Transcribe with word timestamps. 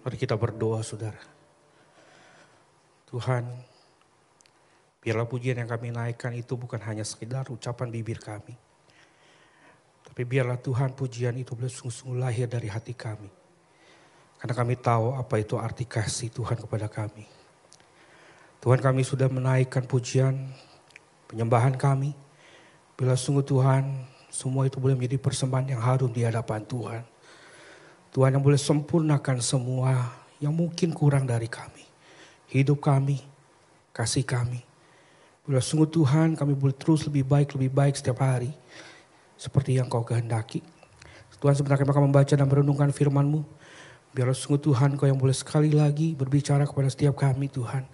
Mari 0.00 0.16
kita 0.16 0.32
berdoa 0.32 0.80
saudara. 0.80 1.20
Tuhan, 3.10 3.44
biarlah 5.04 5.28
pujian 5.28 5.60
yang 5.60 5.68
kami 5.68 5.92
naikkan 5.92 6.32
itu 6.32 6.56
bukan 6.56 6.80
hanya 6.80 7.04
sekedar 7.04 7.44
ucapan 7.52 7.92
bibir 7.92 8.16
kami. 8.16 8.56
Tapi 10.06 10.22
biarlah 10.24 10.56
Tuhan 10.56 10.96
pujian 10.96 11.36
itu 11.36 11.52
boleh 11.52 11.68
sungguh-sungguh 11.68 12.16
lahir 12.16 12.48
dari 12.48 12.72
hati 12.72 12.96
kami. 12.96 13.28
Karena 14.40 14.54
kami 14.56 14.74
tahu 14.80 15.12
apa 15.12 15.36
itu 15.36 15.60
arti 15.60 15.84
kasih 15.84 16.32
Tuhan 16.32 16.56
kepada 16.56 16.88
kami. 16.88 17.28
Tuhan 18.60 18.80
kami 18.80 19.04
sudah 19.04 19.28
menaikkan 19.28 19.84
pujian, 19.84 20.48
penyembahan 21.28 21.76
kami. 21.76 22.16
Bila 22.96 23.16
sungguh 23.20 23.44
Tuhan, 23.44 23.84
semua 24.32 24.64
itu 24.64 24.80
boleh 24.80 24.96
menjadi 24.96 25.20
persembahan 25.20 25.76
yang 25.76 25.82
harum 25.84 26.08
di 26.08 26.24
hadapan 26.24 26.64
Tuhan. 26.64 27.04
Tuhan 28.10 28.34
yang 28.34 28.42
boleh 28.42 28.58
sempurnakan 28.58 29.38
semua 29.38 30.10
yang 30.42 30.50
mungkin 30.50 30.90
kurang 30.90 31.30
dari 31.30 31.46
kami. 31.46 31.86
Hidup 32.50 32.82
kami, 32.82 33.22
kasih 33.94 34.26
kami. 34.26 34.66
Bila 35.46 35.62
sungguh 35.62 35.86
Tuhan 35.86 36.34
kami 36.34 36.58
boleh 36.58 36.74
terus 36.74 37.06
lebih 37.06 37.22
baik, 37.22 37.54
lebih 37.54 37.70
baik 37.70 37.94
setiap 37.94 38.18
hari. 38.22 38.50
Seperti 39.38 39.78
yang 39.78 39.86
kau 39.86 40.02
kehendaki. 40.02 40.60
Tuhan 41.40 41.56
sebenarnya 41.56 41.86
kami 41.86 41.90
akan 41.96 42.04
membaca 42.12 42.34
dan 42.36 42.44
merenungkan 42.44 42.90
firman-Mu. 42.92 43.40
Biarlah 44.12 44.36
sungguh 44.36 44.60
Tuhan 44.60 44.98
kau 44.98 45.08
yang 45.08 45.16
boleh 45.16 45.32
sekali 45.32 45.72
lagi 45.72 46.12
berbicara 46.12 46.68
kepada 46.68 46.90
setiap 46.90 47.16
kami 47.16 47.48
Tuhan. 47.48 47.86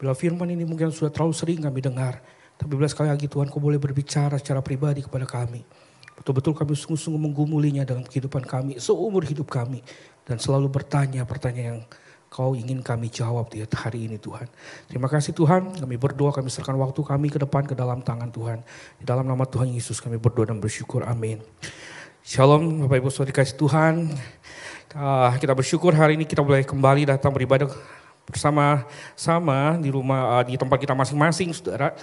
Bila 0.00 0.16
firman 0.16 0.48
ini 0.48 0.64
mungkin 0.64 0.88
sudah 0.88 1.12
terlalu 1.12 1.36
sering 1.36 1.60
kami 1.60 1.84
dengar. 1.84 2.22
Tapi 2.56 2.72
bila 2.72 2.88
sekali 2.88 3.12
lagi 3.12 3.28
Tuhan 3.28 3.52
kau 3.52 3.60
boleh 3.60 3.76
berbicara 3.76 4.40
secara 4.40 4.64
pribadi 4.64 5.04
kepada 5.04 5.28
kami. 5.28 5.60
Betul-betul 6.20 6.52
kami 6.52 6.76
sungguh-sungguh 6.76 7.16
menggumulinya 7.16 7.88
dalam 7.88 8.04
kehidupan 8.04 8.44
kami, 8.44 8.76
seumur 8.76 9.24
hidup 9.24 9.48
kami. 9.48 9.80
Dan 10.28 10.36
selalu 10.36 10.68
bertanya 10.68 11.24
pertanyaan 11.24 11.80
yang 11.80 11.80
kau 12.30 12.54
ingin 12.54 12.84
kami 12.84 13.08
jawab 13.08 13.48
di 13.48 13.64
hari 13.64 14.06
ini 14.06 14.20
Tuhan. 14.20 14.46
Terima 14.86 15.08
kasih 15.08 15.32
Tuhan, 15.32 15.80
kami 15.80 15.96
berdoa, 15.96 16.30
kami 16.30 16.52
serahkan 16.52 16.78
waktu 16.78 17.00
kami 17.02 17.26
ke 17.32 17.40
depan 17.40 17.64
ke 17.64 17.72
dalam 17.72 18.04
tangan 18.04 18.28
Tuhan. 18.30 18.60
Di 19.00 19.04
dalam 19.08 19.24
nama 19.24 19.48
Tuhan 19.48 19.72
Yesus 19.72 19.98
kami 19.98 20.20
berdoa 20.20 20.52
dan 20.52 20.60
bersyukur, 20.60 21.02
amin. 21.08 21.42
Shalom 22.20 22.84
Bapak 22.84 23.00
Ibu 23.00 23.08
Saudara 23.08 23.32
dikasih 23.32 23.56
Tuhan. 23.56 24.12
Uh, 24.92 25.32
kita 25.40 25.56
bersyukur 25.56 25.96
hari 25.96 26.20
ini 26.20 26.28
kita 26.28 26.44
boleh 26.44 26.62
kembali 26.62 27.08
datang 27.08 27.32
beribadah 27.32 27.66
bersama-sama 28.28 29.80
di 29.80 29.88
rumah 29.88 30.38
uh, 30.38 30.44
di 30.44 30.54
tempat 30.54 30.78
kita 30.78 30.92
masing-masing 30.92 31.50
Saudara. 31.56 31.96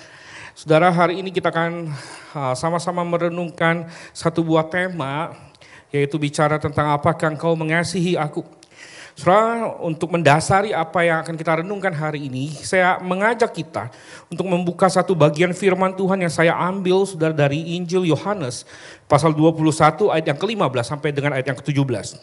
Saudara, 0.58 0.90
hari 0.90 1.22
ini 1.22 1.30
kita 1.30 1.54
akan 1.54 1.94
sama-sama 2.58 3.06
merenungkan 3.06 3.86
satu 4.10 4.42
buah 4.42 4.66
tema, 4.66 5.38
yaitu 5.94 6.18
bicara 6.18 6.58
tentang 6.58 6.98
apakah 6.98 7.30
engkau 7.30 7.54
mengasihi 7.54 8.18
aku. 8.18 8.42
Saudara, 9.14 9.78
untuk 9.86 10.10
mendasari 10.18 10.74
apa 10.74 11.06
yang 11.06 11.22
akan 11.22 11.38
kita 11.38 11.62
renungkan 11.62 11.94
hari 11.94 12.26
ini, 12.26 12.50
saya 12.58 12.98
mengajak 12.98 13.54
kita 13.54 13.94
untuk 14.34 14.50
membuka 14.50 14.90
satu 14.90 15.14
bagian 15.14 15.54
firman 15.54 15.94
Tuhan 15.94 16.26
yang 16.26 16.34
saya 16.34 16.58
ambil 16.58 17.06
saudara 17.06 17.38
dari 17.38 17.78
Injil 17.78 18.10
Yohanes, 18.10 18.66
pasal 19.06 19.38
21 19.38 19.62
ayat 20.10 20.26
yang 20.26 20.42
ke-15 20.42 20.74
sampai 20.82 21.14
dengan 21.14 21.38
ayat 21.38 21.54
yang 21.54 21.58
ke-17. 21.62 22.18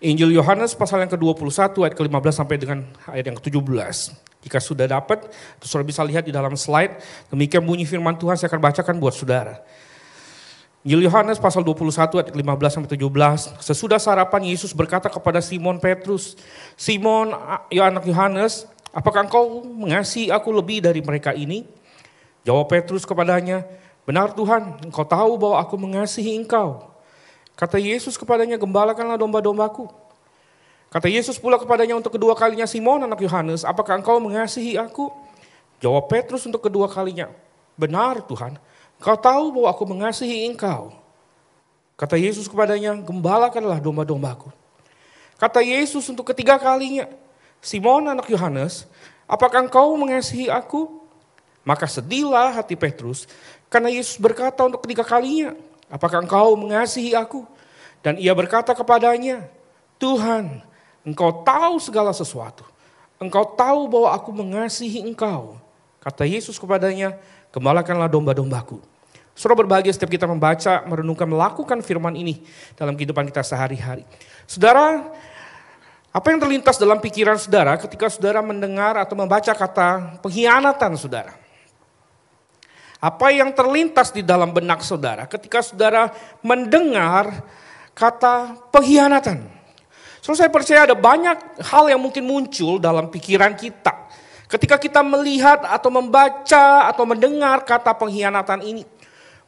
Injil 0.00 0.32
Yohanes 0.32 0.72
pasal 0.72 1.04
yang 1.04 1.12
ke-21 1.12 1.84
ayat 1.84 1.92
ke-15 2.00 2.32
sampai 2.32 2.56
dengan 2.56 2.88
ayat 3.12 3.28
yang 3.28 3.36
ke-17. 3.36 4.29
Jika 4.40 4.56
sudah 4.56 4.88
dapat, 4.88 5.28
saudara 5.60 5.84
bisa 5.84 6.00
lihat 6.00 6.24
di 6.24 6.32
dalam 6.32 6.56
slide. 6.56 6.96
Demikian 7.28 7.60
bunyi 7.60 7.84
firman 7.84 8.16
Tuhan 8.16 8.40
saya 8.40 8.48
akan 8.48 8.60
bacakan 8.60 8.96
buat 8.96 9.12
saudara. 9.12 9.60
Injil 10.80 11.04
Yohanes 11.04 11.36
pasal 11.36 11.60
21 11.60 12.24
ayat 12.24 12.32
15 12.32 12.72
sampai 12.72 12.90
17. 12.96 13.52
Sesudah 13.60 14.00
sarapan 14.00 14.48
Yesus 14.48 14.72
berkata 14.72 15.12
kepada 15.12 15.44
Simon 15.44 15.76
Petrus, 15.76 16.40
"Simon, 16.72 17.36
ya 17.68 17.92
anak 17.92 18.08
Yohanes, 18.08 18.64
apakah 18.88 19.28
engkau 19.28 19.60
mengasihi 19.60 20.32
aku 20.32 20.48
lebih 20.48 20.80
dari 20.80 21.04
mereka 21.04 21.36
ini?" 21.36 21.68
Jawab 22.48 22.72
Petrus 22.72 23.04
kepadanya, 23.04 23.68
"Benar 24.08 24.32
Tuhan, 24.32 24.88
engkau 24.88 25.04
tahu 25.04 25.36
bahwa 25.36 25.60
aku 25.60 25.76
mengasihi 25.76 26.32
engkau." 26.40 26.88
Kata 27.60 27.76
Yesus 27.76 28.16
kepadanya, 28.16 28.56
"Gembalakanlah 28.56 29.20
domba-dombaku." 29.20 29.99
Kata 30.90 31.06
Yesus 31.06 31.38
pula 31.38 31.54
kepadanya 31.54 31.94
untuk 31.94 32.18
kedua 32.18 32.34
kalinya, 32.34 32.66
Simon 32.66 33.06
anak 33.06 33.22
Yohanes, 33.22 33.62
apakah 33.62 34.02
engkau 34.02 34.18
mengasihi 34.18 34.74
aku? 34.74 35.06
Jawab 35.78 36.10
Petrus 36.10 36.42
untuk 36.50 36.66
kedua 36.66 36.90
kalinya, 36.90 37.30
benar 37.78 38.18
Tuhan, 38.26 38.58
kau 38.98 39.14
tahu 39.14 39.54
bahwa 39.54 39.68
aku 39.70 39.86
mengasihi 39.86 40.50
engkau. 40.50 40.90
Kata 41.94 42.18
Yesus 42.18 42.50
kepadanya, 42.50 42.98
gembalakanlah 42.98 43.78
domba-dombaku. 43.78 44.50
Kata 45.38 45.62
Yesus 45.62 46.10
untuk 46.10 46.26
ketiga 46.34 46.58
kalinya, 46.58 47.06
Simon 47.62 48.10
anak 48.10 48.26
Yohanes, 48.26 48.90
apakah 49.30 49.62
engkau 49.62 49.94
mengasihi 49.94 50.50
aku? 50.50 51.00
Maka 51.62 51.86
sedihlah 51.86 52.50
hati 52.50 52.74
Petrus, 52.74 53.30
karena 53.70 53.94
Yesus 53.94 54.18
berkata 54.18 54.66
untuk 54.66 54.82
ketiga 54.82 55.06
kalinya, 55.06 55.54
apakah 55.86 56.18
engkau 56.18 56.58
mengasihi 56.58 57.14
aku? 57.14 57.46
Dan 58.02 58.18
ia 58.18 58.34
berkata 58.34 58.74
kepadanya, 58.74 59.46
Tuhan, 60.00 60.66
Engkau 61.04 61.44
tahu 61.44 61.80
segala 61.80 62.12
sesuatu. 62.12 62.64
Engkau 63.20 63.44
tahu 63.56 63.88
bahwa 63.88 64.08
aku 64.16 64.30
mengasihi 64.32 65.04
engkau. 65.04 65.56
Kata 66.00 66.24
Yesus 66.24 66.56
kepadanya, 66.56 67.20
gembalakanlah 67.52 68.08
domba-dombaku. 68.08 68.80
Saudara 69.36 69.64
berbahagia 69.64 69.92
setiap 69.92 70.12
kita 70.12 70.28
membaca, 70.28 70.84
merenungkan, 70.84 71.28
melakukan 71.28 71.80
firman 71.80 72.12
ini 72.16 72.44
dalam 72.76 72.96
kehidupan 72.96 73.28
kita 73.28 73.40
sehari-hari. 73.40 74.04
Saudara, 74.44 75.08
apa 76.10 76.26
yang 76.32 76.40
terlintas 76.42 76.76
dalam 76.76 76.98
pikiran 76.98 77.38
saudara 77.38 77.78
ketika 77.78 78.10
saudara 78.10 78.42
mendengar 78.42 78.98
atau 78.98 79.14
membaca 79.14 79.52
kata 79.54 80.20
pengkhianatan 80.20 80.92
saudara? 80.98 81.32
Apa 83.00 83.32
yang 83.32 83.48
terlintas 83.56 84.12
di 84.12 84.20
dalam 84.20 84.52
benak 84.52 84.84
saudara 84.84 85.24
ketika 85.24 85.64
saudara 85.64 86.12
mendengar 86.44 87.46
kata 87.96 88.60
pengkhianatan? 88.68 89.59
So 90.20 90.36
saya 90.36 90.52
percaya 90.52 90.84
ada 90.84 90.96
banyak 90.96 91.64
hal 91.64 91.88
yang 91.88 92.00
mungkin 92.00 92.28
muncul 92.28 92.76
dalam 92.76 93.08
pikiran 93.08 93.56
kita. 93.56 94.08
Ketika 94.50 94.76
kita 94.76 95.00
melihat 95.00 95.64
atau 95.64 95.88
membaca 95.88 96.90
atau 96.90 97.04
mendengar 97.08 97.64
kata 97.64 97.96
pengkhianatan 97.96 98.60
ini. 98.60 98.84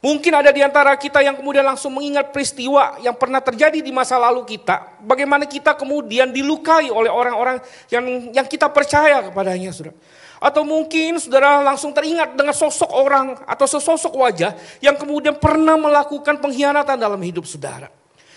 Mungkin 0.03 0.35
ada 0.35 0.51
di 0.51 0.59
antara 0.59 0.91
kita 0.99 1.23
yang 1.23 1.39
kemudian 1.39 1.63
langsung 1.63 1.95
mengingat 1.95 2.35
peristiwa 2.35 2.99
yang 2.99 3.15
pernah 3.15 3.39
terjadi 3.39 3.79
di 3.79 3.87
masa 3.87 4.19
lalu 4.19 4.43
kita. 4.43 4.99
Bagaimana 4.99 5.47
kita 5.47 5.79
kemudian 5.79 6.27
dilukai 6.27 6.91
oleh 6.91 7.07
orang-orang 7.07 7.63
yang 7.87 8.35
yang 8.35 8.43
kita 8.43 8.67
percaya 8.67 9.23
kepadanya, 9.23 9.71
saudara. 9.71 9.95
Atau 10.43 10.67
mungkin 10.67 11.23
saudara 11.23 11.63
langsung 11.63 11.95
teringat 11.95 12.35
dengan 12.35 12.51
sosok 12.51 12.91
orang 12.91 13.47
atau 13.47 13.63
sesosok 13.63 14.11
wajah 14.11 14.51
yang 14.83 14.99
kemudian 14.99 15.39
pernah 15.39 15.79
melakukan 15.79 16.35
pengkhianatan 16.35 16.99
dalam 16.99 17.23
hidup 17.23 17.47
saudara. 17.47 17.87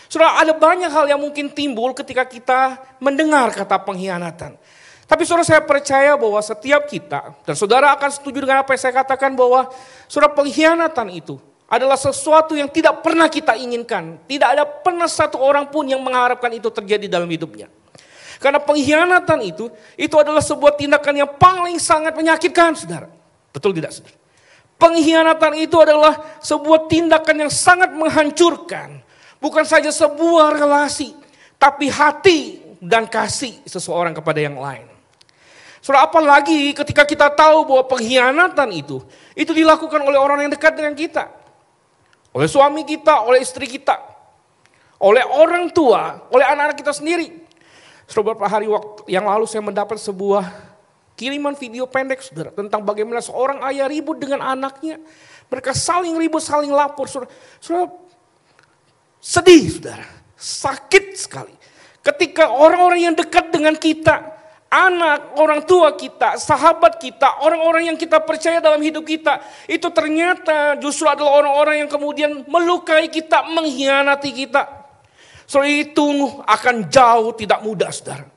Saudara, 0.06 0.38
ada 0.38 0.54
banyak 0.54 0.90
hal 0.90 1.06
yang 1.10 1.20
mungkin 1.20 1.50
timbul 1.50 1.90
ketika 1.94 2.22
kita 2.22 2.78
mendengar 3.02 3.50
kata 3.50 3.82
pengkhianatan. 3.82 4.54
Tapi 5.06 5.22
saudara 5.22 5.46
saya 5.46 5.62
percaya 5.62 6.18
bahwa 6.18 6.42
setiap 6.42 6.90
kita, 6.90 7.30
dan 7.46 7.54
saudara 7.54 7.94
akan 7.94 8.10
setuju 8.10 8.42
dengan 8.42 8.66
apa 8.66 8.74
yang 8.74 8.82
saya 8.82 8.94
katakan 8.94 9.38
bahwa 9.38 9.70
saudara 10.10 10.34
pengkhianatan 10.34 11.14
itu 11.14 11.38
adalah 11.70 11.94
sesuatu 11.94 12.58
yang 12.58 12.66
tidak 12.70 13.02
pernah 13.06 13.30
kita 13.30 13.54
inginkan. 13.54 14.18
Tidak 14.26 14.48
ada 14.58 14.66
pernah 14.66 15.06
satu 15.06 15.38
orang 15.38 15.70
pun 15.70 15.86
yang 15.86 16.02
mengharapkan 16.02 16.50
itu 16.54 16.70
terjadi 16.70 17.06
dalam 17.06 17.30
hidupnya. 17.30 17.70
Karena 18.42 18.60
pengkhianatan 18.62 19.38
itu, 19.46 19.70
itu 19.94 20.14
adalah 20.18 20.42
sebuah 20.42 20.74
tindakan 20.74 21.14
yang 21.14 21.30
paling 21.38 21.78
sangat 21.78 22.14
menyakitkan 22.14 22.74
saudara. 22.74 23.08
Betul 23.54 23.78
tidak 23.78 23.94
saudara? 23.94 24.14
Pengkhianatan 24.76 25.52
itu 25.56 25.76
adalah 25.80 26.12
sebuah 26.44 26.90
tindakan 26.90 27.48
yang 27.48 27.52
sangat 27.52 27.94
menghancurkan. 27.96 29.05
Bukan 29.36 29.64
saja 29.68 29.92
sebuah 29.92 30.56
relasi, 30.56 31.12
tapi 31.60 31.92
hati 31.92 32.60
dan 32.80 33.04
kasih 33.04 33.56
seseorang 33.68 34.16
kepada 34.16 34.40
yang 34.40 34.56
lain. 34.56 34.88
Saudara, 35.84 36.08
apalagi 36.08 36.74
ketika 36.74 37.06
kita 37.06 37.30
tahu 37.30 37.62
bahwa 37.68 37.86
pengkhianatan 37.86 38.68
itu, 38.74 38.98
itu 39.38 39.52
dilakukan 39.54 40.02
oleh 40.02 40.18
orang 40.18 40.42
yang 40.42 40.50
dekat 40.50 40.74
dengan 40.74 40.98
kita. 40.98 41.30
Oleh 42.34 42.50
suami 42.50 42.82
kita, 42.82 43.22
oleh 43.22 43.38
istri 43.38 43.70
kita. 43.70 43.94
Oleh 44.98 45.22
orang 45.22 45.70
tua, 45.70 46.26
oleh 46.32 46.42
anak-anak 46.42 46.76
kita 46.80 46.90
sendiri. 46.90 47.28
Saudara, 48.08 48.34
beberapa 48.34 48.46
hari 48.50 48.66
waktu 48.66 49.06
yang 49.12 49.28
lalu 49.28 49.46
saya 49.46 49.62
mendapat 49.62 50.00
sebuah 50.00 50.48
kiriman 51.14 51.54
video 51.54 51.86
pendek 51.86 52.18
saudara. 52.24 52.50
Tentang 52.50 52.82
bagaimana 52.82 53.22
seorang 53.22 53.62
ayah 53.70 53.86
ribut 53.86 54.18
dengan 54.18 54.42
anaknya. 54.42 54.98
Mereka 55.46 55.70
saling 55.70 56.18
ribut, 56.18 56.42
saling 56.42 56.72
lapor. 56.72 57.06
Saudara 57.06 57.86
Sedih 59.26 59.66
saudara, 59.66 60.06
sakit 60.38 61.04
sekali. 61.18 61.50
Ketika 61.98 62.54
orang-orang 62.54 63.10
yang 63.10 63.14
dekat 63.18 63.50
dengan 63.50 63.74
kita, 63.74 64.22
anak, 64.70 65.34
orang 65.34 65.66
tua 65.66 65.98
kita, 65.98 66.38
sahabat 66.38 67.02
kita, 67.02 67.42
orang-orang 67.42 67.90
yang 67.90 67.98
kita 67.98 68.22
percaya 68.22 68.62
dalam 68.62 68.78
hidup 68.78 69.02
kita, 69.02 69.42
itu 69.66 69.90
ternyata 69.90 70.78
justru 70.78 71.10
adalah 71.10 71.42
orang-orang 71.42 71.82
yang 71.82 71.90
kemudian 71.90 72.46
melukai 72.46 73.10
kita, 73.10 73.50
mengkhianati 73.50 74.30
kita. 74.30 74.62
Saudara 75.42 75.74
itu 75.74 76.06
akan 76.46 76.86
jauh 76.86 77.34
tidak 77.34 77.66
mudah 77.66 77.90
saudara. 77.90 78.30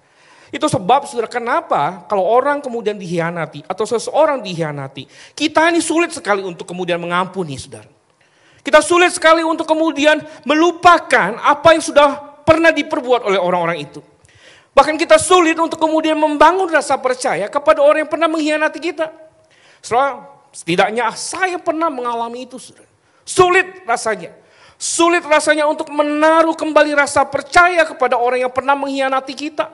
Itu 0.50 0.66
sebab 0.66 1.06
saudara 1.06 1.30
kenapa 1.30 2.10
kalau 2.10 2.26
orang 2.26 2.66
kemudian 2.66 2.98
dihianati 2.98 3.62
atau 3.70 3.86
seseorang 3.86 4.42
dihianati. 4.42 5.06
Kita 5.38 5.70
ini 5.70 5.86
sulit 5.86 6.10
sekali 6.18 6.42
untuk 6.42 6.66
kemudian 6.66 6.98
mengampuni 6.98 7.62
saudara. 7.62 7.99
Kita 8.60 8.84
sulit 8.84 9.16
sekali 9.16 9.40
untuk 9.40 9.64
kemudian 9.64 10.20
melupakan 10.44 11.40
apa 11.40 11.74
yang 11.76 11.84
sudah 11.84 12.44
pernah 12.44 12.74
diperbuat 12.76 13.24
oleh 13.30 13.40
orang-orang 13.40 13.88
itu. 13.88 14.04
Bahkan 14.76 14.96
kita 14.96 15.20
sulit 15.20 15.56
untuk 15.60 15.80
kemudian 15.80 16.16
membangun 16.16 16.70
rasa 16.70 16.96
percaya 17.00 17.48
kepada 17.52 17.84
orang 17.84 18.06
yang 18.06 18.12
pernah 18.12 18.28
mengkhianati 18.32 18.80
kita. 18.80 19.12
Saudara, 19.84 20.24
setidaknya 20.52 21.12
saya 21.16 21.58
pernah 21.60 21.88
mengalami 21.88 22.48
itu. 22.48 22.60
Sulit 23.24 23.84
rasanya. 23.88 24.36
Sulit 24.80 25.28
rasanya 25.28 25.68
untuk 25.68 25.92
menaruh 25.92 26.56
kembali 26.56 26.96
rasa 26.96 27.28
percaya 27.28 27.84
kepada 27.84 28.16
orang 28.16 28.48
yang 28.48 28.54
pernah 28.54 28.80
mengkhianati 28.80 29.36
kita. 29.36 29.68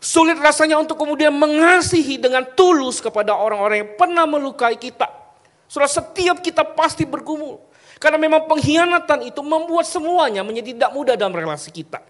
Sulit 0.00 0.40
rasanya 0.40 0.80
untuk 0.80 0.96
kemudian 0.98 1.30
mengasihi 1.30 2.16
dengan 2.18 2.42
tulus 2.56 2.98
kepada 2.98 3.36
orang-orang 3.36 3.86
yang 3.86 3.92
pernah 3.94 4.24
melukai 4.26 4.74
kita. 4.74 5.06
Sudah 5.70 5.86
setiap 5.86 6.42
kita 6.42 6.66
pasti 6.66 7.06
bergumul. 7.06 7.69
Karena 8.00 8.16
memang 8.16 8.48
pengkhianatan 8.48 9.28
itu 9.28 9.44
membuat 9.44 9.84
semuanya 9.84 10.40
menjadi 10.40 10.72
tidak 10.72 10.90
mudah 10.96 11.14
dalam 11.20 11.36
relasi 11.36 11.68
kita. 11.68 12.00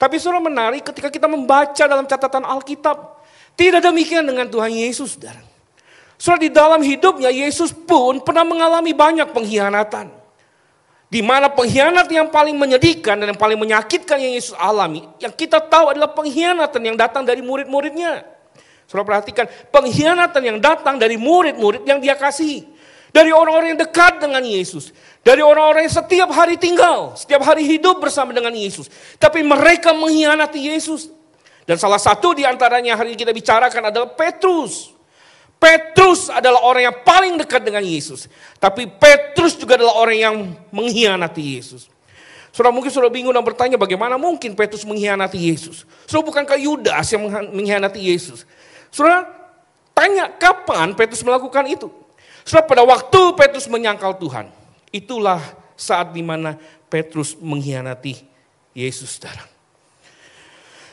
Tapi 0.00 0.16
surah 0.16 0.40
menarik 0.40 0.88
ketika 0.88 1.12
kita 1.12 1.28
membaca 1.28 1.84
dalam 1.84 2.08
catatan 2.08 2.42
Alkitab. 2.48 3.20
Tidak 3.52 3.84
demikian 3.84 4.24
dengan 4.24 4.48
Tuhan 4.48 4.72
Yesus, 4.72 5.20
saudara. 5.20 5.44
Surah 6.16 6.40
di 6.40 6.48
dalam 6.48 6.80
hidupnya 6.80 7.28
Yesus 7.28 7.76
pun 7.76 8.24
pernah 8.24 8.40
mengalami 8.40 8.96
banyak 8.96 9.28
pengkhianatan. 9.36 10.08
Di 11.12 11.20
mana 11.20 11.52
pengkhianat 11.52 12.08
yang 12.08 12.32
paling 12.32 12.56
menyedihkan 12.56 13.20
dan 13.20 13.36
yang 13.36 13.40
paling 13.42 13.60
menyakitkan 13.60 14.16
yang 14.16 14.32
Yesus 14.32 14.56
alami, 14.56 15.04
yang 15.20 15.28
kita 15.28 15.60
tahu 15.60 15.92
adalah 15.92 16.08
pengkhianatan 16.16 16.80
yang 16.80 16.96
datang 16.96 17.28
dari 17.28 17.44
murid-muridnya. 17.44 18.24
Saudara 18.88 19.20
perhatikan, 19.20 19.44
pengkhianatan 19.68 20.40
yang 20.40 20.56
datang 20.56 20.96
dari 20.96 21.20
murid-murid 21.20 21.84
yang 21.84 22.00
dia 22.00 22.16
kasih. 22.16 22.64
Dari 23.12 23.28
orang-orang 23.28 23.76
yang 23.76 23.80
dekat 23.84 24.24
dengan 24.24 24.40
Yesus. 24.40 24.88
Dari 25.20 25.44
orang-orang 25.44 25.86
yang 25.86 25.94
setiap 25.94 26.32
hari 26.32 26.56
tinggal, 26.56 27.12
setiap 27.14 27.44
hari 27.44 27.68
hidup 27.68 28.00
bersama 28.00 28.32
dengan 28.32 28.50
Yesus. 28.56 28.88
Tapi 29.20 29.44
mereka 29.44 29.92
mengkhianati 29.92 30.58
Yesus. 30.72 31.12
Dan 31.62 31.78
salah 31.78 32.00
satu 32.00 32.34
di 32.34 32.42
antaranya 32.42 32.98
hari 32.98 33.14
ini 33.14 33.20
kita 33.20 33.30
bicarakan 33.30 33.92
adalah 33.92 34.10
Petrus. 34.16 34.90
Petrus 35.62 36.26
adalah 36.26 36.66
orang 36.66 36.90
yang 36.90 36.96
paling 37.06 37.38
dekat 37.38 37.62
dengan 37.62 37.86
Yesus. 37.86 38.26
Tapi 38.58 38.90
Petrus 38.90 39.54
juga 39.54 39.78
adalah 39.78 39.94
orang 39.94 40.18
yang 40.18 40.36
mengkhianati 40.74 41.54
Yesus. 41.54 41.86
Saudara 42.50 42.74
mungkin 42.74 42.90
sudah 42.90 43.08
bingung 43.08 43.30
dan 43.30 43.46
bertanya 43.46 43.78
bagaimana 43.78 44.18
mungkin 44.18 44.58
Petrus 44.58 44.82
mengkhianati 44.82 45.38
Yesus. 45.38 45.86
Saudara 46.10 46.26
bukankah 46.34 46.58
Yudas 46.58 47.06
yang 47.14 47.30
mengkhianati 47.30 48.00
Yesus? 48.02 48.42
Saudara 48.90 49.22
tanya 49.94 50.34
kapan 50.34 50.98
Petrus 50.98 51.22
melakukan 51.22 51.62
itu? 51.70 52.01
Saudara 52.42 52.66
pada 52.66 52.82
waktu 52.82 53.20
Petrus 53.38 53.66
menyangkal 53.70 54.18
Tuhan. 54.18 54.50
Itulah 54.92 55.40
saat 55.78 56.12
di 56.12 56.20
mana 56.20 56.58
Petrus 56.90 57.32
mengkhianati 57.38 58.20
Yesus 58.76 59.16
saudara. 59.16 59.48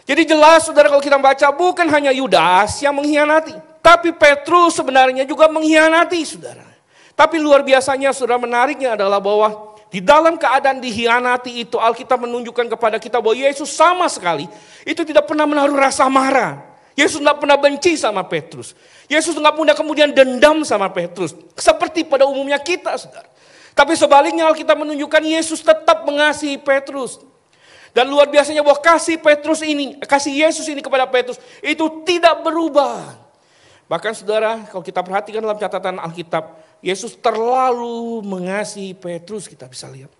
Jadi 0.10 0.25
jelas 0.25 0.66
saudara 0.66 0.90
kalau 0.90 1.04
kita 1.04 1.22
baca 1.22 1.48
bukan 1.54 1.86
hanya 1.92 2.10
Yudas 2.10 2.81
yang 2.81 2.98
mengkhianati. 2.98 3.54
Tapi 3.80 4.10
Petrus 4.16 4.78
sebenarnya 4.78 5.28
juga 5.28 5.46
mengkhianati 5.51 6.19
saudara. 6.25 6.66
Tapi 7.13 7.36
luar 7.38 7.62
biasanya 7.62 8.16
saudara 8.16 8.40
menariknya 8.40 8.96
adalah 8.96 9.19
bahwa 9.19 9.75
di 9.90 10.00
dalam 10.00 10.38
keadaan 10.38 10.78
dihianati 10.78 11.66
itu 11.66 11.81
Alkitab 11.81 12.22
menunjukkan 12.22 12.78
kepada 12.78 13.01
kita 13.01 13.18
bahwa 13.18 13.34
Yesus 13.34 13.74
sama 13.74 14.06
sekali 14.06 14.46
itu 14.86 15.01
tidak 15.01 15.25
pernah 15.25 15.50
menaruh 15.50 15.74
rasa 15.74 16.06
marah. 16.06 16.69
Yesus 17.00 17.24
tidak 17.24 17.40
pernah 17.40 17.56
benci 17.56 17.96
sama 17.96 18.28
Petrus. 18.28 18.75
Yesus 19.07 19.31
tidak 19.31 19.56
pernah 19.56 19.72
kemudian 19.72 20.12
dendam 20.12 20.68
sama 20.68 20.92
Petrus. 20.92 21.31
Seperti 21.56 22.04
pada 22.04 22.28
umumnya 22.28 22.60
kita 22.60 23.00
saudara. 23.00 23.31
Tapi 23.72 23.96
sebaliknya 23.96 24.44
Alkitab 24.51 24.75
menunjukkan 24.75 25.24
Yesus 25.24 25.63
tetap 25.63 26.04
mengasihi 26.04 26.60
Petrus. 26.60 27.24
Dan 27.96 28.12
luar 28.12 28.28
biasanya 28.28 28.60
bahwa 28.60 28.78
kasih 28.84 29.16
Petrus 29.16 29.63
ini, 29.63 29.96
kasih 30.04 30.44
Yesus 30.46 30.68
ini 30.68 30.84
kepada 30.84 31.07
Petrus 31.07 31.40
itu 31.63 31.88
tidak 32.04 32.44
berubah. 32.44 33.16
Bahkan 33.90 34.13
saudara, 34.13 34.68
kalau 34.69 34.84
kita 34.84 35.01
perhatikan 35.01 35.42
dalam 35.42 35.57
catatan 35.57 35.98
Alkitab, 35.98 36.60
Yesus 36.84 37.16
terlalu 37.18 38.22
mengasihi 38.22 38.94
Petrus, 38.94 39.50
kita 39.50 39.66
bisa 39.66 39.90
lihat. 39.90 40.12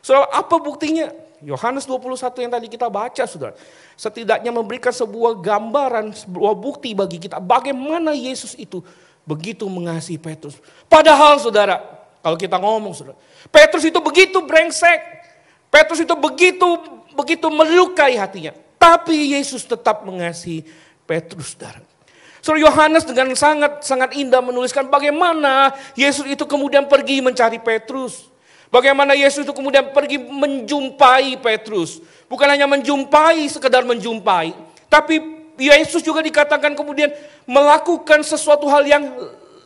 Saudara, 0.00 0.30
apa 0.32 0.56
buktinya? 0.56 1.12
Yohanes 1.40 1.88
21 1.88 2.44
yang 2.44 2.52
tadi 2.52 2.66
kita 2.68 2.86
baca, 2.92 3.24
saudara. 3.24 3.56
Setidaknya 3.96 4.52
memberikan 4.52 4.92
sebuah 4.92 5.40
gambaran, 5.40 6.12
sebuah 6.12 6.52
bukti 6.52 6.92
bagi 6.92 7.16
kita. 7.16 7.40
Bagaimana 7.40 8.12
Yesus 8.12 8.52
itu 8.56 8.84
begitu 9.24 9.64
mengasihi 9.68 10.20
Petrus. 10.20 10.60
Padahal 10.86 11.40
saudara, 11.40 11.80
kalau 12.20 12.36
kita 12.36 12.60
ngomong 12.60 12.92
saudara. 12.92 13.16
Petrus 13.48 13.84
itu 13.88 13.98
begitu 14.04 14.38
brengsek. 14.44 15.00
Petrus 15.72 16.02
itu 16.04 16.14
begitu 16.16 16.68
begitu 17.16 17.46
melukai 17.48 18.16
hatinya. 18.16 18.52
Tapi 18.80 19.36
Yesus 19.36 19.64
tetap 19.64 20.04
mengasihi 20.04 20.64
Petrus, 21.04 21.56
saudara. 21.56 21.80
Saudara 22.40 22.64
Yohanes 22.64 23.04
dengan 23.04 23.36
sangat 23.36 23.84
sangat 23.84 24.16
indah 24.16 24.40
menuliskan 24.40 24.88
bagaimana 24.88 25.76
Yesus 25.92 26.24
itu 26.24 26.48
kemudian 26.48 26.88
pergi 26.88 27.20
mencari 27.20 27.60
Petrus. 27.60 28.29
Bagaimana 28.70 29.18
Yesus 29.18 29.42
itu 29.42 29.50
kemudian 29.50 29.90
pergi 29.90 30.22
menjumpai 30.22 31.36
Petrus. 31.42 31.98
Bukan 32.30 32.46
hanya 32.46 32.70
menjumpai, 32.70 33.42
sekedar 33.50 33.82
menjumpai. 33.82 34.54
Tapi 34.86 35.18
Yesus 35.58 36.06
juga 36.06 36.22
dikatakan 36.22 36.78
kemudian 36.78 37.10
melakukan 37.44 38.22
sesuatu 38.22 38.70
hal 38.70 38.86
yang 38.86 39.04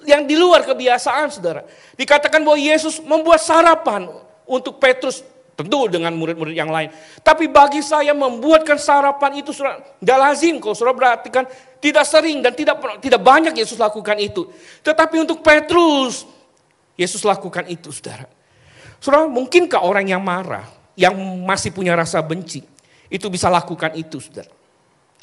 yang 0.09 0.25
di 0.25 0.37
luar 0.37 0.65
kebiasaan 0.65 1.29
saudara. 1.29 1.69
Dikatakan 2.01 2.41
bahwa 2.41 2.57
Yesus 2.57 3.01
membuat 3.05 3.45
sarapan 3.45 4.09
untuk 4.49 4.81
Petrus 4.81 5.21
Tentu 5.55 5.87
dengan 5.87 6.11
murid-murid 6.19 6.51
yang 6.51 6.67
lain. 6.67 6.91
Tapi 7.23 7.47
bagi 7.47 7.79
saya 7.79 8.11
membuatkan 8.11 8.75
sarapan 8.75 9.39
itu 9.39 9.55
sudah 9.55 9.79
tidak 10.03 10.19
lazim. 10.19 10.59
Kalau 10.59 10.75
sudah 10.75 10.91
perhatikan 10.91 11.47
tidak 11.79 12.03
sering 12.11 12.43
dan 12.43 12.59
tidak 12.59 12.83
tidak 12.99 13.23
banyak 13.23 13.55
Yesus 13.55 13.79
lakukan 13.79 14.19
itu. 14.19 14.51
Tetapi 14.83 15.15
untuk 15.23 15.47
Petrus, 15.47 16.27
Yesus 16.99 17.23
lakukan 17.23 17.71
itu 17.71 17.95
saudara. 17.95 18.27
Saudara 19.05 19.29
mungkinkah 19.29 19.85
orang 19.85 20.09
yang 20.09 20.25
marah, 20.25 20.65
yang 20.97 21.13
masih 21.45 21.77
punya 21.77 21.93
rasa 21.93 22.25
benci, 22.25 22.65
itu 23.13 23.29
bisa 23.29 23.53
lakukan 23.53 23.93
itu 24.01 24.17
saudara. 24.17 24.49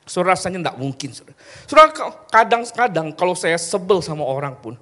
Saudara 0.06 0.38
rasanya 0.38 0.70
tidak 0.70 0.78
mungkin 0.78 1.10
saudara. 1.10 1.34
Saudara 1.66 1.90
kadang-kadang 2.30 3.10
kalau 3.18 3.34
saya 3.34 3.58
sebel 3.58 4.06
sama 4.06 4.22
orang 4.22 4.54
pun, 4.54 4.78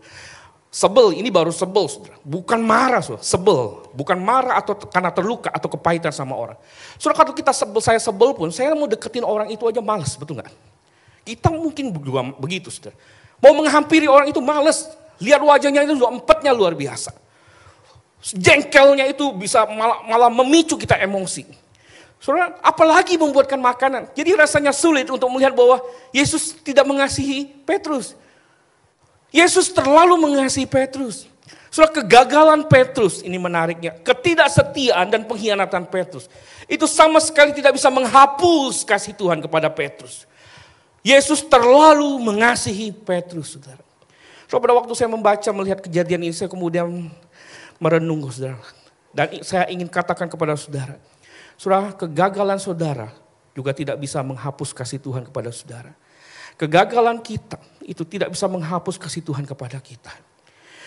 Sebel, 0.70 1.18
ini 1.18 1.34
baru 1.34 1.50
sebel, 1.50 1.90
saudara. 1.90 2.14
Bukan 2.22 2.62
marah, 2.62 3.02
saudara. 3.02 3.26
Sebel. 3.26 3.90
Bukan 3.90 4.22
marah 4.22 4.62
atau 4.62 4.78
karena 4.78 5.10
terluka 5.10 5.50
atau 5.50 5.66
kepahitan 5.66 6.14
sama 6.14 6.38
orang. 6.38 6.60
Saudara, 7.02 7.26
kalau 7.26 7.34
kita 7.34 7.50
sebel, 7.50 7.82
saya 7.82 7.98
sebel 7.98 8.38
pun, 8.38 8.54
saya 8.54 8.78
mau 8.78 8.86
deketin 8.86 9.26
orang 9.26 9.50
itu 9.50 9.66
aja 9.66 9.82
males, 9.82 10.14
betul 10.14 10.38
nggak? 10.38 10.52
Kita 11.26 11.50
mungkin 11.50 11.90
begitu, 12.38 12.70
saudara. 12.70 12.94
Mau 13.42 13.58
menghampiri 13.58 14.06
orang 14.06 14.30
itu 14.30 14.38
males. 14.44 14.86
Lihat 15.18 15.42
wajahnya 15.42 15.90
itu 15.90 15.98
empatnya 15.98 16.54
luar 16.54 16.78
biasa. 16.78 17.18
Jengkelnya 18.20 19.08
itu 19.08 19.32
bisa 19.32 19.64
malah, 19.66 20.04
malah 20.04 20.32
memicu 20.32 20.76
kita 20.76 21.00
emosi. 21.00 21.48
Saudara, 22.20 22.60
apalagi 22.60 23.16
membuatkan 23.16 23.56
makanan. 23.56 24.12
Jadi 24.12 24.36
rasanya 24.36 24.76
sulit 24.76 25.08
untuk 25.08 25.32
melihat 25.32 25.56
bahwa 25.56 25.80
Yesus 26.12 26.52
tidak 26.52 26.84
mengasihi 26.84 27.48
Petrus. 27.64 28.12
Yesus 29.32 29.72
terlalu 29.72 30.20
mengasihi 30.20 30.68
Petrus. 30.68 31.32
Soal 31.72 31.88
kegagalan 31.96 32.66
Petrus, 32.68 33.24
ini 33.24 33.40
menariknya. 33.40 33.96
Ketidaksetiaan 34.04 35.08
dan 35.08 35.22
pengkhianatan 35.24 35.88
Petrus. 35.88 36.28
Itu 36.68 36.90
sama 36.90 37.24
sekali 37.24 37.56
tidak 37.56 37.78
bisa 37.78 37.88
menghapus 37.88 38.84
kasih 38.84 39.16
Tuhan 39.16 39.40
kepada 39.40 39.72
Petrus. 39.72 40.28
Yesus 41.06 41.40
terlalu 41.46 42.20
mengasihi 42.20 42.92
Petrus, 42.92 43.56
saudara. 43.56 43.80
So, 44.50 44.58
pada 44.58 44.74
waktu 44.74 44.92
saya 44.98 45.08
membaca, 45.08 45.46
melihat 45.54 45.80
kejadian 45.80 46.26
ini, 46.26 46.34
saya 46.34 46.50
kemudian 46.50 47.08
merenung, 47.80 48.28
saudara. 48.30 48.60
Dan 49.10 49.42
saya 49.42 49.66
ingin 49.72 49.90
katakan 49.90 50.30
kepada 50.30 50.54
saudara. 50.54 51.00
Saudara, 51.58 51.92
kegagalan 51.96 52.60
saudara 52.62 53.10
juga 53.58 53.74
tidak 53.74 53.98
bisa 54.00 54.22
menghapus 54.22 54.72
kasih 54.72 55.02
Tuhan 55.02 55.28
kepada 55.28 55.50
saudara. 55.50 55.92
Kegagalan 56.60 57.24
kita 57.24 57.58
itu 57.84 58.04
tidak 58.04 58.36
bisa 58.36 58.46
menghapus 58.46 59.00
kasih 59.00 59.24
Tuhan 59.24 59.48
kepada 59.48 59.80
kita. 59.80 60.12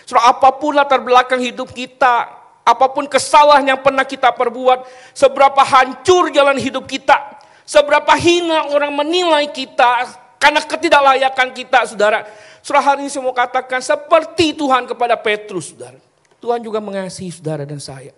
Saudara, 0.05 0.33
apa 0.33 0.49
pun 0.55 0.77
latar 0.77 1.01
belakang 1.01 1.41
hidup 1.41 1.73
kita, 1.73 2.29
apa 2.63 2.87
pun 2.93 3.09
kesalahan 3.11 3.75
yang 3.75 3.81
pernah 3.81 4.07
kita 4.07 4.31
perbuat, 4.31 4.87
seberapa 5.17 5.63
hancur 5.65 6.31
jalan 6.31 6.61
hidup 6.61 6.87
kita, 6.87 7.41
seberapa 7.67 8.15
hina 8.21 8.71
orang 8.71 8.93
menilai 8.95 9.51
kita 9.51 10.07
karena 10.39 10.61
ketidaklayakan 10.63 11.49
kita, 11.57 11.79
saudara. 11.89 12.29
Saudara, 12.63 12.95
hari 12.95 13.07
ini 13.07 13.11
saya 13.11 13.27
mau 13.27 13.35
katakan 13.35 13.83
seperti 13.83 14.55
Tuhan 14.55 14.87
kepada 14.87 15.19
Petrus, 15.19 15.75
saudara. 15.75 16.12
Tuhan 16.43 16.59
juga 16.59 16.83
mengasihi 16.83 17.31
saudara 17.31 17.63
dan 17.63 17.79
saya. 17.79 18.11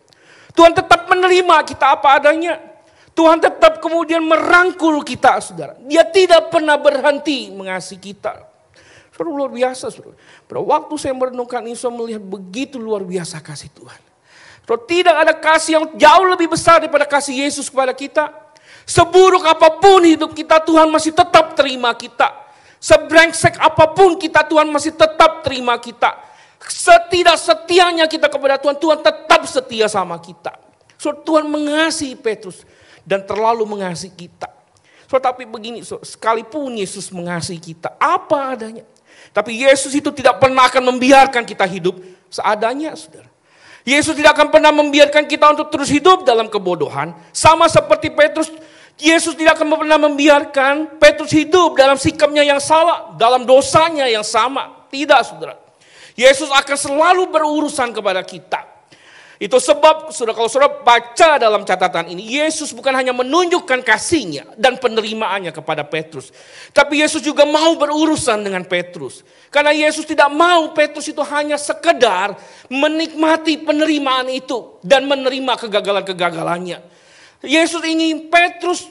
Tuhan 0.56 0.72
tetap 0.72 1.04
menerima 1.12 1.60
kita 1.68 1.92
apa 1.92 2.16
adanya. 2.16 2.56
Tuhan 3.12 3.38
tetap 3.38 3.78
kemudian 3.78 4.24
merangkul 4.24 5.04
kita, 5.04 5.38
saudara. 5.44 5.76
Dia 5.84 6.02
tidak 6.08 6.50
pernah 6.50 6.80
berhenti 6.80 7.52
mengasihi 7.52 8.00
kita. 8.00 8.42
Saudara 9.14 9.30
luar 9.30 9.50
biasa, 9.52 9.92
saudara. 9.92 10.16
Pada 10.50 10.60
waktu 10.64 10.94
saya 10.98 11.14
merenungkan 11.14 11.62
ini, 11.62 11.78
saya 11.78 11.94
melihat 11.94 12.24
begitu 12.24 12.80
luar 12.80 13.06
biasa 13.06 13.38
kasih 13.38 13.70
Tuhan. 13.70 14.00
Saudara, 14.66 14.82
tidak 14.88 15.16
ada 15.20 15.34
kasih 15.36 15.70
yang 15.78 15.86
jauh 15.94 16.26
lebih 16.26 16.48
besar 16.50 16.82
daripada 16.82 17.06
kasih 17.06 17.44
Yesus 17.44 17.70
kepada 17.70 17.94
kita. 17.94 18.32
Seburuk 18.82 19.46
apa 19.46 19.78
pun 19.78 20.02
hidup 20.02 20.34
kita, 20.34 20.58
Tuhan 20.64 20.90
masih 20.90 21.14
tetap 21.14 21.54
terima 21.54 21.94
kita. 21.94 22.34
Sebrengsek 22.82 23.62
apa 23.62 23.94
pun 23.94 24.18
kita, 24.18 24.42
Tuhan 24.42 24.66
masih 24.74 24.90
tetap 24.90 25.46
terima 25.46 25.78
kita. 25.78 26.33
Setidak 26.64 27.36
setianya 27.36 28.08
kita 28.08 28.28
kepada 28.28 28.56
Tuhan, 28.56 28.76
Tuhan 28.80 28.98
tetap 29.04 29.44
setia 29.44 29.84
sama 29.88 30.16
kita. 30.16 30.56
So, 30.96 31.12
Tuhan 31.12 31.44
mengasihi 31.44 32.16
Petrus 32.16 32.64
dan 33.04 33.20
terlalu 33.20 33.68
mengasihi 33.68 34.12
kita. 34.12 34.48
So, 35.04 35.20
tapi 35.20 35.44
begini, 35.44 35.84
so, 35.84 36.00
sekalipun 36.00 36.72
Yesus 36.80 37.12
mengasihi 37.12 37.60
kita, 37.60 37.92
apa 38.00 38.56
adanya. 38.56 38.84
Tapi 39.36 39.60
Yesus 39.60 39.92
itu 39.92 40.08
tidak 40.14 40.40
pernah 40.40 40.64
akan 40.70 40.94
membiarkan 40.94 41.44
kita 41.44 41.68
hidup 41.68 42.00
seadanya, 42.32 42.96
saudara. 42.96 43.28
Yesus 43.84 44.16
tidak 44.16 44.32
akan 44.40 44.48
pernah 44.48 44.72
membiarkan 44.72 45.28
kita 45.28 45.44
untuk 45.52 45.68
terus 45.68 45.92
hidup 45.92 46.24
dalam 46.24 46.48
kebodohan. 46.48 47.12
Sama 47.36 47.68
seperti 47.68 48.08
Petrus, 48.08 48.48
Yesus 48.96 49.36
tidak 49.36 49.60
akan 49.60 49.84
pernah 49.84 50.00
membiarkan 50.00 50.96
Petrus 50.96 51.36
hidup 51.36 51.76
dalam 51.76 52.00
sikapnya 52.00 52.40
yang 52.40 52.62
salah, 52.64 53.12
dalam 53.20 53.44
dosanya 53.44 54.08
yang 54.08 54.24
sama. 54.24 54.88
Tidak, 54.88 55.20
saudara. 55.20 55.63
Yesus 56.14 56.50
akan 56.50 56.78
selalu 56.78 57.30
berurusan 57.30 57.90
kepada 57.90 58.22
kita. 58.22 58.74
Itu 59.34 59.58
sebab 59.58 60.14
sudah 60.14 60.30
kalau 60.30 60.46
saudara 60.46 60.78
baca 60.86 61.42
dalam 61.42 61.66
catatan 61.66 62.06
ini, 62.06 62.38
Yesus 62.38 62.70
bukan 62.70 62.94
hanya 62.94 63.10
menunjukkan 63.10 63.82
kasihnya 63.82 64.54
dan 64.54 64.78
penerimaannya 64.78 65.50
kepada 65.50 65.82
Petrus. 65.82 66.30
Tapi 66.70 67.02
Yesus 67.02 67.18
juga 67.18 67.42
mau 67.42 67.74
berurusan 67.74 68.46
dengan 68.46 68.62
Petrus. 68.62 69.26
Karena 69.50 69.74
Yesus 69.74 70.06
tidak 70.06 70.30
mau 70.30 70.70
Petrus 70.70 71.10
itu 71.10 71.18
hanya 71.26 71.58
sekedar 71.58 72.38
menikmati 72.70 73.58
penerimaan 73.58 74.30
itu 74.30 74.78
dan 74.86 75.02
menerima 75.10 75.66
kegagalan-kegagalannya. 75.66 76.78
Yesus 77.42 77.82
ingin 77.82 78.30
Petrus 78.30 78.86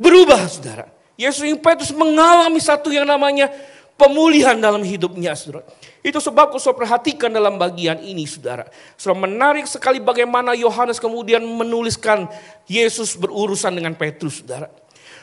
berubah 0.00 0.40
saudara. 0.48 0.88
Yesus 1.20 1.44
ingin 1.44 1.60
Petrus 1.60 1.92
mengalami 1.92 2.64
satu 2.64 2.88
yang 2.88 3.04
namanya 3.04 3.52
pemulihan 4.00 4.56
dalam 4.56 4.80
hidupnya 4.80 5.36
saudara. 5.36 5.68
Itu 6.00 6.16
sebab 6.16 6.56
saya 6.56 6.72
perhatikan 6.72 7.28
dalam 7.28 7.60
bagian 7.60 8.00
ini 8.00 8.24
saudara. 8.24 8.64
Saudara 8.96 9.28
menarik 9.28 9.68
sekali 9.68 10.00
bagaimana 10.00 10.56
Yohanes 10.56 10.96
kemudian 10.96 11.44
menuliskan 11.44 12.24
Yesus 12.64 13.12
berurusan 13.20 13.76
dengan 13.76 13.92
Petrus 13.92 14.40
saudara. 14.40 14.72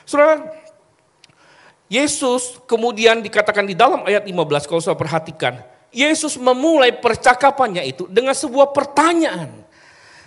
Saudara, 0.06 0.54
Yesus 1.90 2.62
kemudian 2.70 3.26
dikatakan 3.26 3.66
di 3.66 3.74
dalam 3.74 4.06
ayat 4.06 4.30
15 4.30 4.70
kalau 4.70 4.82
saya 4.86 4.94
perhatikan. 4.94 5.58
Yesus 5.90 6.38
memulai 6.38 6.94
percakapannya 6.94 7.82
itu 7.82 8.06
dengan 8.06 8.38
sebuah 8.38 8.70
pertanyaan. 8.70 9.66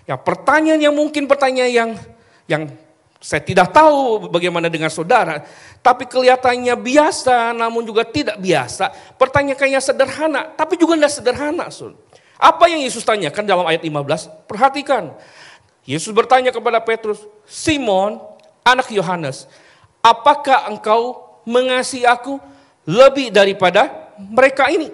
Ya 0.09 0.19
pertanyaan 0.19 0.91
yang 0.91 0.97
mungkin 0.97 1.31
pertanyaan 1.31 1.71
yang 1.71 1.91
yang 2.51 2.63
saya 3.21 3.45
tidak 3.45 3.69
tahu 3.77 4.33
bagaimana 4.33 4.73
dengan 4.73 4.89
saudara, 4.89 5.45
tapi 5.85 6.09
kelihatannya 6.09 6.73
biasa 6.73 7.53
namun 7.53 7.85
juga 7.85 8.01
tidak 8.09 8.41
biasa. 8.41 8.89
Pertanyaannya 9.21 9.77
sederhana, 9.77 10.49
tapi 10.57 10.81
juga 10.81 10.97
tidak 10.97 11.13
sederhana. 11.13 11.69
Apa 12.41 12.73
yang 12.73 12.81
Yesus 12.81 13.05
tanyakan 13.05 13.45
dalam 13.45 13.69
ayat 13.69 13.85
15? 13.85 14.49
Perhatikan. 14.49 15.13
Yesus 15.85 16.17
bertanya 16.17 16.49
kepada 16.49 16.81
Petrus, 16.81 17.21
Simon, 17.45 18.25
anak 18.65 18.89
Yohanes, 18.89 19.45
apakah 20.01 20.73
engkau 20.73 21.21
mengasihi 21.45 22.09
aku 22.09 22.41
lebih 22.89 23.29
daripada 23.29 24.11
mereka 24.17 24.73
ini? 24.73 24.89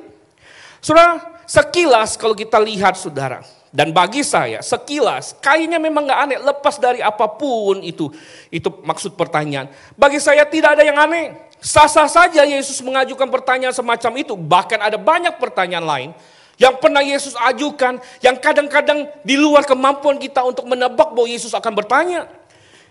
Saudara, 0.82 1.38
sekilas 1.46 2.18
kalau 2.18 2.34
kita 2.34 2.58
lihat 2.58 2.98
saudara, 2.98 3.46
dan 3.76 3.92
bagi 3.92 4.24
saya 4.24 4.64
sekilas 4.64 5.36
kayaknya 5.44 5.76
memang 5.76 6.08
nggak 6.08 6.20
aneh 6.24 6.38
lepas 6.40 6.80
dari 6.80 7.04
apa 7.04 7.28
pun 7.28 7.84
itu 7.84 8.08
itu 8.48 8.72
maksud 8.80 9.20
pertanyaan. 9.20 9.68
Bagi 9.92 10.16
saya 10.16 10.48
tidak 10.48 10.80
ada 10.80 10.84
yang 10.88 10.96
aneh. 10.96 11.36
Sah-sah 11.60 12.08
saja 12.08 12.40
Yesus 12.48 12.80
mengajukan 12.80 13.28
pertanyaan 13.28 13.76
semacam 13.76 14.12
itu. 14.16 14.32
Bahkan 14.32 14.80
ada 14.80 14.96
banyak 14.96 15.36
pertanyaan 15.36 15.84
lain 15.84 16.10
yang 16.56 16.80
pernah 16.80 17.04
Yesus 17.04 17.36
ajukan 17.36 18.00
yang 18.24 18.40
kadang-kadang 18.40 19.12
di 19.20 19.36
luar 19.36 19.68
kemampuan 19.68 20.16
kita 20.16 20.40
untuk 20.40 20.64
menebak 20.64 21.12
bahwa 21.12 21.28
Yesus 21.28 21.52
akan 21.52 21.72
bertanya. 21.76 22.24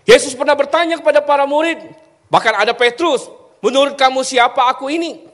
Yesus 0.06 0.38
pernah 0.38 0.54
bertanya 0.54 1.02
kepada 1.02 1.18
para 1.18 1.42
murid, 1.50 1.82
bahkan 2.30 2.54
ada 2.54 2.70
Petrus, 2.70 3.26
menurut 3.58 3.98
kamu 3.98 4.22
siapa 4.22 4.70
aku 4.70 4.86
ini? 4.86 5.26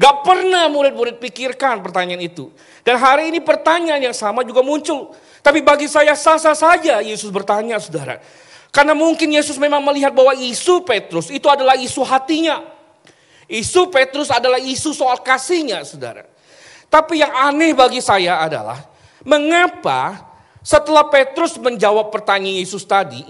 Gak 0.00 0.24
pernah 0.24 0.64
murid-murid 0.72 1.20
pikirkan 1.20 1.84
pertanyaan 1.84 2.24
itu. 2.24 2.48
Dan 2.80 2.96
hari 2.96 3.28
ini 3.28 3.44
pertanyaan 3.44 4.00
yang 4.00 4.16
sama 4.16 4.40
juga 4.40 4.64
muncul. 4.64 5.12
Tapi 5.44 5.60
bagi 5.60 5.92
saya 5.92 6.16
sah-sah 6.16 6.56
saja 6.56 7.04
Yesus 7.04 7.28
bertanya 7.28 7.76
saudara. 7.76 8.16
Karena 8.72 8.96
mungkin 8.96 9.28
Yesus 9.28 9.60
memang 9.60 9.84
melihat 9.84 10.16
bahwa 10.16 10.32
isu 10.32 10.88
Petrus 10.88 11.28
itu 11.28 11.44
adalah 11.52 11.76
isu 11.76 12.00
hatinya. 12.00 12.64
Isu 13.44 13.92
Petrus 13.92 14.32
adalah 14.32 14.56
isu 14.56 14.96
soal 14.96 15.20
kasihnya 15.20 15.84
saudara. 15.84 16.24
Tapi 16.88 17.20
yang 17.20 17.36
aneh 17.36 17.76
bagi 17.76 18.00
saya 18.00 18.40
adalah 18.40 18.80
mengapa 19.20 20.16
setelah 20.64 21.12
Petrus 21.12 21.60
menjawab 21.60 22.08
pertanyaan 22.08 22.56
Yesus 22.56 22.88
tadi, 22.88 23.20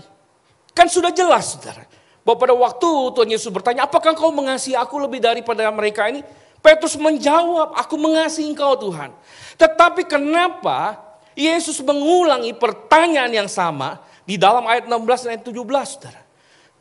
kan 0.70 0.86
sudah 0.86 1.10
jelas 1.10 1.58
saudara. 1.58 1.82
Bahwa 2.22 2.36
pada 2.36 2.54
waktu 2.54 2.90
Tuhan 3.16 3.30
Yesus 3.32 3.50
bertanya, 3.50 3.88
apakah 3.88 4.14
kau 4.14 4.30
mengasihi 4.30 4.76
aku 4.76 5.02
lebih 5.02 5.18
daripada 5.18 5.66
mereka 5.72 6.06
ini? 6.06 6.20
Petrus 6.60 6.94
menjawab, 6.96 7.72
aku 7.72 7.96
mengasihi 7.96 8.52
engkau 8.52 8.76
Tuhan. 8.76 9.12
Tetapi 9.56 10.04
kenapa 10.04 11.00
Yesus 11.32 11.80
mengulangi 11.80 12.52
pertanyaan 12.52 13.32
yang 13.32 13.48
sama 13.48 14.00
di 14.28 14.36
dalam 14.36 14.68
ayat 14.68 14.84
16 14.84 15.24
dan 15.24 15.30
ayat 15.36 15.44
17, 15.48 15.56
saudara. 15.88 16.22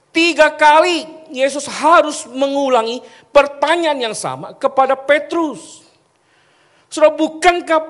Tiga 0.09 0.51
kali 0.51 1.07
Yesus 1.31 1.63
harus 1.69 2.27
mengulangi 2.27 2.99
pertanyaan 3.31 4.11
yang 4.11 4.15
sama 4.17 4.51
kepada 4.57 4.99
Petrus. 4.99 5.85
Saudara, 6.89 7.13
bukankah 7.13 7.85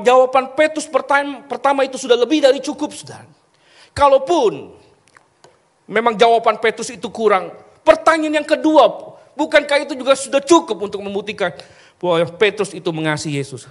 jawaban 0.00 0.54
Petrus 0.56 0.86
pertama, 0.88 1.42
pertama 1.44 1.82
itu 1.84 1.98
sudah 2.00 2.16
lebih 2.16 2.40
dari 2.40 2.62
cukup, 2.62 2.94
saudara? 2.94 3.28
Kalaupun 3.92 4.72
memang 5.90 6.14
jawaban 6.14 6.56
Petrus 6.62 6.88
itu 6.94 7.10
kurang, 7.10 7.50
pertanyaan 7.82 8.40
yang 8.40 8.48
kedua 8.48 9.15
Bukankah 9.36 9.84
itu 9.84 9.92
juga 9.92 10.16
sudah 10.16 10.40
cukup 10.40 10.88
untuk 10.88 11.04
membuktikan 11.04 11.52
bahwa 12.00 12.24
Petrus 12.40 12.72
itu 12.72 12.88
mengasihi 12.88 13.36
Yesus? 13.36 13.68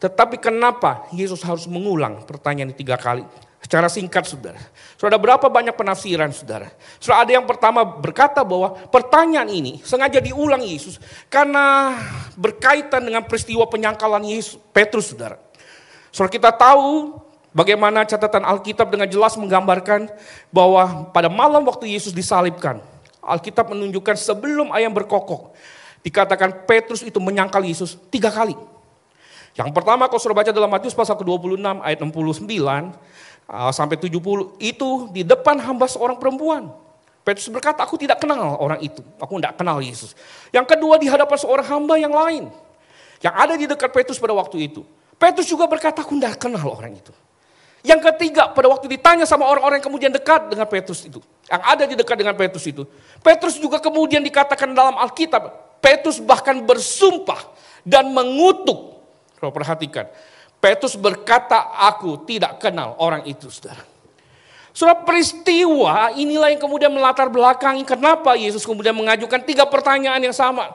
Tetapi 0.00 0.40
kenapa 0.40 1.04
Yesus 1.12 1.44
harus 1.44 1.68
mengulang 1.68 2.24
pertanyaan 2.24 2.72
ini 2.72 2.78
tiga 2.78 2.96
kali? 2.96 3.26
Secara 3.60 3.92
singkat 3.92 4.24
saudara. 4.24 4.56
Sudah 4.96 5.20
berapa 5.20 5.44
banyak 5.44 5.76
penafsiran 5.76 6.32
saudara? 6.32 6.72
Sudah 6.96 7.20
ada 7.20 7.28
yang 7.36 7.44
pertama 7.44 7.84
berkata 7.84 8.40
bahwa 8.40 8.72
pertanyaan 8.88 9.52
ini 9.52 9.84
sengaja 9.84 10.16
diulang 10.16 10.64
Yesus. 10.64 10.96
Karena 11.28 11.92
berkaitan 12.40 13.04
dengan 13.04 13.20
peristiwa 13.28 13.68
penyangkalan 13.68 14.24
Yesus, 14.24 14.56
Petrus 14.72 15.12
saudara. 15.12 15.36
Saudara 16.08 16.32
kita 16.32 16.50
tahu 16.56 17.20
bagaimana 17.52 18.08
catatan 18.08 18.48
Alkitab 18.48 18.88
dengan 18.88 19.04
jelas 19.06 19.36
menggambarkan 19.36 20.08
bahwa 20.48 21.12
pada 21.12 21.28
malam 21.28 21.60
waktu 21.68 21.92
Yesus 21.92 22.16
disalibkan. 22.16 22.80
Alkitab 23.20 23.72
menunjukkan 23.72 24.16
sebelum 24.16 24.72
ayam 24.72 24.92
berkokok. 24.92 25.52
Dikatakan 26.00 26.64
Petrus 26.64 27.04
itu 27.04 27.20
menyangkal 27.20 27.60
Yesus 27.60 28.00
tiga 28.08 28.32
kali. 28.32 28.56
Yang 29.52 29.70
pertama 29.76 30.08
kalau 30.08 30.22
sudah 30.22 30.36
baca 30.36 30.50
dalam 30.54 30.70
Matius 30.70 30.96
pasal 30.96 31.18
ke-26 31.20 31.60
ayat 31.84 31.98
69 32.00 32.48
uh, 33.50 33.72
sampai 33.74 33.96
70 33.98 34.56
itu 34.62 34.88
di 35.10 35.22
depan 35.26 35.58
hamba 35.58 35.90
seorang 35.90 36.16
perempuan. 36.16 36.70
Petrus 37.20 37.52
berkata, 37.52 37.84
aku 37.84 38.00
tidak 38.00 38.16
kenal 38.16 38.56
orang 38.56 38.80
itu. 38.80 39.04
Aku 39.20 39.36
tidak 39.36 39.60
kenal 39.60 39.76
Yesus. 39.84 40.16
Yang 40.48 40.72
kedua 40.72 40.96
di 40.96 41.04
hadapan 41.04 41.36
seorang 41.36 41.66
hamba 41.68 42.00
yang 42.00 42.14
lain. 42.16 42.48
Yang 43.20 43.34
ada 43.36 43.54
di 43.60 43.68
dekat 43.68 43.92
Petrus 43.92 44.16
pada 44.16 44.32
waktu 44.32 44.72
itu. 44.72 44.80
Petrus 45.20 45.44
juga 45.44 45.68
berkata, 45.68 46.00
aku 46.00 46.16
tidak 46.16 46.40
kenal 46.40 46.80
orang 46.80 46.96
itu. 46.96 47.12
Yang 47.84 48.12
ketiga, 48.12 48.48
pada 48.52 48.72
waktu 48.72 48.88
ditanya 48.88 49.28
sama 49.28 49.44
orang-orang 49.44 49.84
yang 49.84 49.86
kemudian 49.92 50.12
dekat 50.12 50.48
dengan 50.48 50.64
Petrus 50.64 51.04
itu, 51.04 51.20
yang 51.50 51.62
ada 51.66 51.82
di 51.82 51.98
dekat 51.98 52.14
dengan 52.14 52.38
Petrus 52.38 52.62
itu, 52.70 52.86
Petrus 53.26 53.58
juga 53.58 53.82
kemudian 53.82 54.22
dikatakan 54.22 54.70
dalam 54.70 54.94
Alkitab, 54.94 55.50
Petrus 55.82 56.22
bahkan 56.22 56.62
bersumpah 56.62 57.50
dan 57.82 58.06
mengutuk. 58.14 59.02
Kalau 59.42 59.50
perhatikan, 59.50 60.06
Petrus 60.62 60.94
berkata, 60.94 61.74
aku 61.74 62.22
tidak 62.22 62.62
kenal 62.62 62.94
orang 63.02 63.26
itu, 63.26 63.50
saudara. 63.50 63.82
Saudara 64.70 65.02
peristiwa 65.02 66.14
inilah 66.14 66.54
yang 66.54 66.62
kemudian 66.62 66.94
melatar 66.94 67.26
belakangi 67.26 67.82
kenapa 67.82 68.38
Yesus 68.38 68.62
kemudian 68.62 68.94
mengajukan 68.94 69.42
tiga 69.42 69.66
pertanyaan 69.66 70.22
yang 70.22 70.36
sama. 70.36 70.70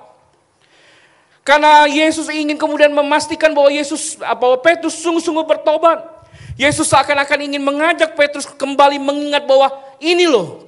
Karena 1.45 1.85
Yesus 1.85 2.27
ingin 2.27 2.57
kemudian 2.57 2.89
memastikan 2.91 3.53
bahwa 3.53 3.69
Yesus, 3.69 4.17
bahwa 4.17 4.57
Petrus 4.59 4.97
sungguh-sungguh 4.99 5.45
bertobat. 5.45 6.14
Yesus 6.55 6.87
seakan-akan 6.87 7.51
ingin 7.51 7.59
mengajak 7.59 8.15
Petrus 8.15 8.47
kembali 8.47 8.95
mengingat 8.95 9.43
bahwa 9.43 9.75
ini 9.99 10.23
loh, 10.23 10.63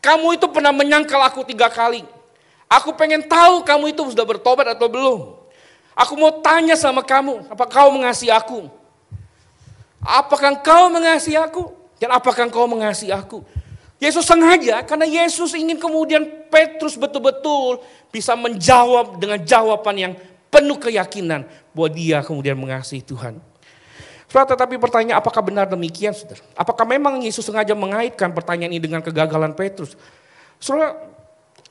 kamu 0.00 0.40
itu 0.40 0.48
pernah 0.48 0.72
menyangkal 0.72 1.20
aku 1.20 1.44
tiga 1.44 1.68
kali. 1.68 2.04
Aku 2.64 2.96
pengen 2.96 3.28
tahu 3.28 3.60
kamu 3.60 3.92
itu 3.92 4.00
sudah 4.16 4.24
bertobat 4.24 4.72
atau 4.72 4.88
belum. 4.88 5.36
Aku 5.92 6.16
mau 6.16 6.40
tanya 6.40 6.72
sama 6.72 7.04
kamu, 7.04 7.52
apa 7.52 7.64
kau 7.68 7.92
mengasihi 7.92 8.32
aku? 8.32 8.72
Apakah 10.00 10.56
kau 10.64 10.88
mengasihi 10.88 11.36
aku? 11.36 11.68
Dan 12.00 12.16
apakah 12.16 12.48
kau 12.48 12.64
mengasihi 12.64 13.12
aku? 13.12 13.44
Yesus 14.00 14.24
sengaja 14.24 14.80
karena 14.80 15.04
Yesus 15.04 15.52
ingin 15.52 15.76
kemudian 15.76 16.24
Petrus 16.48 16.96
betul-betul 16.96 17.84
bisa 18.08 18.32
menjawab 18.32 19.20
dengan 19.20 19.36
jawaban 19.44 19.96
yang 20.00 20.12
penuh 20.48 20.80
keyakinan 20.80 21.44
bahwa 21.76 21.88
dia 21.92 22.24
kemudian 22.24 22.56
mengasihi 22.56 23.04
Tuhan. 23.04 23.49
Saudara, 24.30 24.54
tetapi 24.54 24.78
pertanyaan 24.78 25.18
apakah 25.18 25.42
benar 25.42 25.66
demikian, 25.66 26.14
saudara? 26.14 26.38
Apakah 26.54 26.86
memang 26.86 27.18
Yesus 27.18 27.42
sengaja 27.42 27.74
mengaitkan 27.74 28.30
pertanyaan 28.30 28.70
ini 28.70 28.78
dengan 28.78 29.02
kegagalan 29.02 29.50
Petrus? 29.58 29.98
Saudara, 30.62 30.94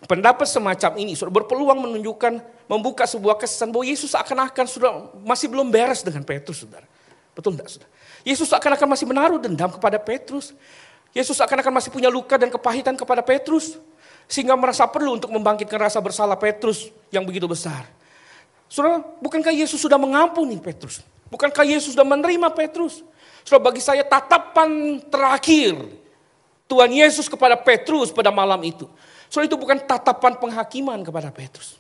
pendapat 0.04 0.44
semacam 0.44 0.92
ini 1.00 1.16
saudara 1.16 1.40
berpeluang 1.40 1.80
menunjukkan, 1.88 2.44
membuka 2.68 3.08
sebuah 3.08 3.40
kesan 3.40 3.72
bahwa 3.72 3.88
Yesus 3.88 4.12
akan-akan 4.12 4.66
sudah 4.68 4.92
masih 5.24 5.48
belum 5.48 5.72
beres 5.72 6.04
dengan 6.04 6.20
Petrus, 6.28 6.68
saudara. 6.68 6.84
Betul 7.32 7.56
tidak, 7.56 7.72
saudara? 7.72 7.92
Yesus 8.28 8.52
akan-akan 8.52 8.88
masih 8.92 9.06
menaruh 9.08 9.40
dendam 9.40 9.72
kepada 9.72 9.96
Petrus. 9.96 10.52
Yesus 11.16 11.40
akan-akan 11.40 11.80
masih 11.80 11.96
punya 11.96 12.12
luka 12.12 12.36
dan 12.36 12.52
kepahitan 12.52 13.00
kepada 13.00 13.24
Petrus. 13.24 13.80
Sehingga 14.28 14.60
merasa 14.60 14.84
perlu 14.84 15.16
untuk 15.16 15.32
membangkitkan 15.32 15.80
rasa 15.80 16.04
bersalah 16.04 16.36
Petrus 16.36 16.92
yang 17.08 17.24
begitu 17.24 17.48
besar. 17.48 17.88
Saudara, 18.68 19.00
bukankah 19.24 19.56
Yesus 19.56 19.80
sudah 19.80 19.96
mengampuni 19.96 20.60
Petrus? 20.60 21.00
Bukankah 21.30 21.66
Yesus 21.66 21.94
sudah 21.94 22.06
menerima 22.06 22.50
Petrus? 22.54 23.06
Saudara, 23.46 23.72
bagi 23.72 23.82
saya 23.82 24.02
tatapan 24.06 25.02
terakhir 25.10 25.78
Tuhan 26.70 26.90
Yesus 26.90 27.30
kepada 27.30 27.58
Petrus 27.58 28.10
pada 28.10 28.34
malam 28.34 28.60
itu. 28.66 28.90
Saudara, 29.30 29.50
itu 29.50 29.58
bukan 29.58 29.78
tatapan 29.82 30.38
penghakiman 30.38 31.00
kepada 31.06 31.30
Petrus. 31.30 31.78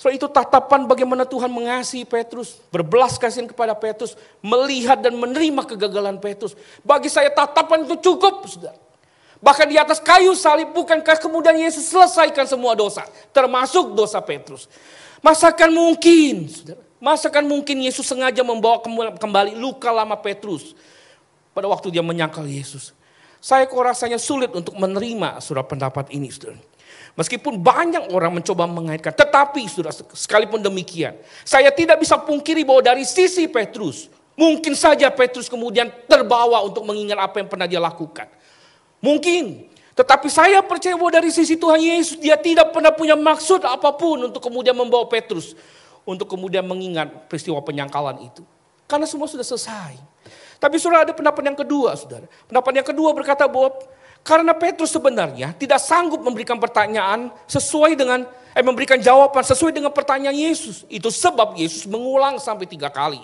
Saudara, 0.00 0.16
itu 0.16 0.26
tatapan 0.28 0.88
bagaimana 0.88 1.28
Tuhan 1.28 1.52
mengasihi 1.52 2.08
Petrus, 2.08 2.60
berbelas 2.72 3.20
kasihan 3.20 3.44
kepada 3.46 3.76
Petrus, 3.76 4.16
melihat 4.40 4.98
dan 5.00 5.14
menerima 5.16 5.68
kegagalan 5.68 6.16
Petrus. 6.16 6.56
Bagi 6.80 7.12
saya 7.12 7.28
tatapan 7.28 7.84
itu 7.84 8.00
cukup, 8.00 8.48
Saudara. 8.48 8.80
Bahkan 9.42 9.66
di 9.66 9.74
atas 9.74 9.98
kayu 9.98 10.38
salib 10.38 10.70
bukankah 10.70 11.18
kemudian 11.18 11.58
Yesus 11.58 11.90
selesaikan 11.90 12.46
semua 12.46 12.78
dosa, 12.78 13.02
termasuk 13.34 13.90
dosa 13.90 14.22
Petrus. 14.22 14.70
Masakan 15.18 15.74
mungkin, 15.74 16.46
saudara, 16.46 16.78
masakan 17.02 17.50
mungkin 17.50 17.82
Yesus 17.82 18.06
sengaja 18.06 18.46
membawa 18.46 18.78
kembali 19.18 19.58
luka 19.58 19.90
lama 19.90 20.14
Petrus 20.14 20.78
pada 21.50 21.66
waktu 21.66 21.90
dia 21.90 22.00
menyangkal 22.00 22.46
Yesus. 22.46 22.94
Saya 23.42 23.66
kok 23.66 23.82
rasanya 23.82 24.22
sulit 24.22 24.54
untuk 24.54 24.78
menerima 24.78 25.42
surat 25.42 25.66
pendapat 25.66 26.14
ini, 26.14 26.30
saudara. 26.30 26.62
Meskipun 27.18 27.58
banyak 27.58 28.14
orang 28.14 28.38
mencoba 28.38 28.64
mengaitkan, 28.70 29.10
tetapi 29.10 29.66
sudah 29.66 29.90
sekalipun 30.14 30.62
demikian, 30.62 31.18
saya 31.42 31.74
tidak 31.74 31.98
bisa 32.00 32.16
pungkiri 32.16 32.62
bahwa 32.62 32.80
dari 32.80 33.02
sisi 33.02 33.50
Petrus, 33.50 34.06
mungkin 34.38 34.72
saja 34.78 35.10
Petrus 35.10 35.50
kemudian 35.50 35.90
terbawa 36.06 36.62
untuk 36.62 36.86
mengingat 36.86 37.18
apa 37.18 37.42
yang 37.42 37.50
pernah 37.50 37.66
dia 37.66 37.82
lakukan. 37.82 38.30
Mungkin 39.02 39.74
tetapi 39.92 40.32
saya 40.32 40.64
percaya 40.64 40.96
bahwa 40.96 41.12
dari 41.12 41.28
sisi 41.28 41.52
Tuhan 41.58 41.76
Yesus 41.76 42.16
dia 42.16 42.40
tidak 42.40 42.72
pernah 42.72 42.94
punya 42.94 43.12
maksud 43.12 43.60
apa 43.60 43.92
pun 43.92 44.32
untuk 44.32 44.40
kemudian 44.40 44.72
membawa 44.72 45.04
Petrus 45.04 45.52
untuk 46.02 46.26
kemudian 46.30 46.66
mengingat 46.66 47.30
peristiwa 47.30 47.62
penyangkalan 47.62 48.26
itu. 48.26 48.42
Karena 48.90 49.06
semua 49.06 49.30
sudah 49.30 49.46
selesai. 49.46 49.96
Tapi 50.62 50.78
saudara 50.78 51.02
ada 51.02 51.14
pendapat 51.14 51.42
yang 51.42 51.58
kedua 51.58 51.98
saudara. 51.98 52.26
Pendapat 52.46 52.72
yang 52.78 52.86
kedua 52.86 53.10
berkata 53.10 53.50
bahwa 53.50 53.74
karena 54.22 54.54
Petrus 54.54 54.94
sebenarnya 54.94 55.50
tidak 55.58 55.82
sanggup 55.82 56.22
memberikan 56.22 56.54
pertanyaan 56.62 57.34
sesuai 57.50 57.98
dengan 57.98 58.22
eh 58.54 58.62
memberikan 58.62 59.00
jawaban 59.02 59.42
sesuai 59.42 59.74
dengan 59.74 59.90
pertanyaan 59.90 60.36
Yesus. 60.36 60.86
Itu 60.86 61.10
sebab 61.10 61.58
Yesus 61.58 61.90
mengulang 61.90 62.38
sampai 62.38 62.70
tiga 62.70 62.86
kali. 62.86 63.18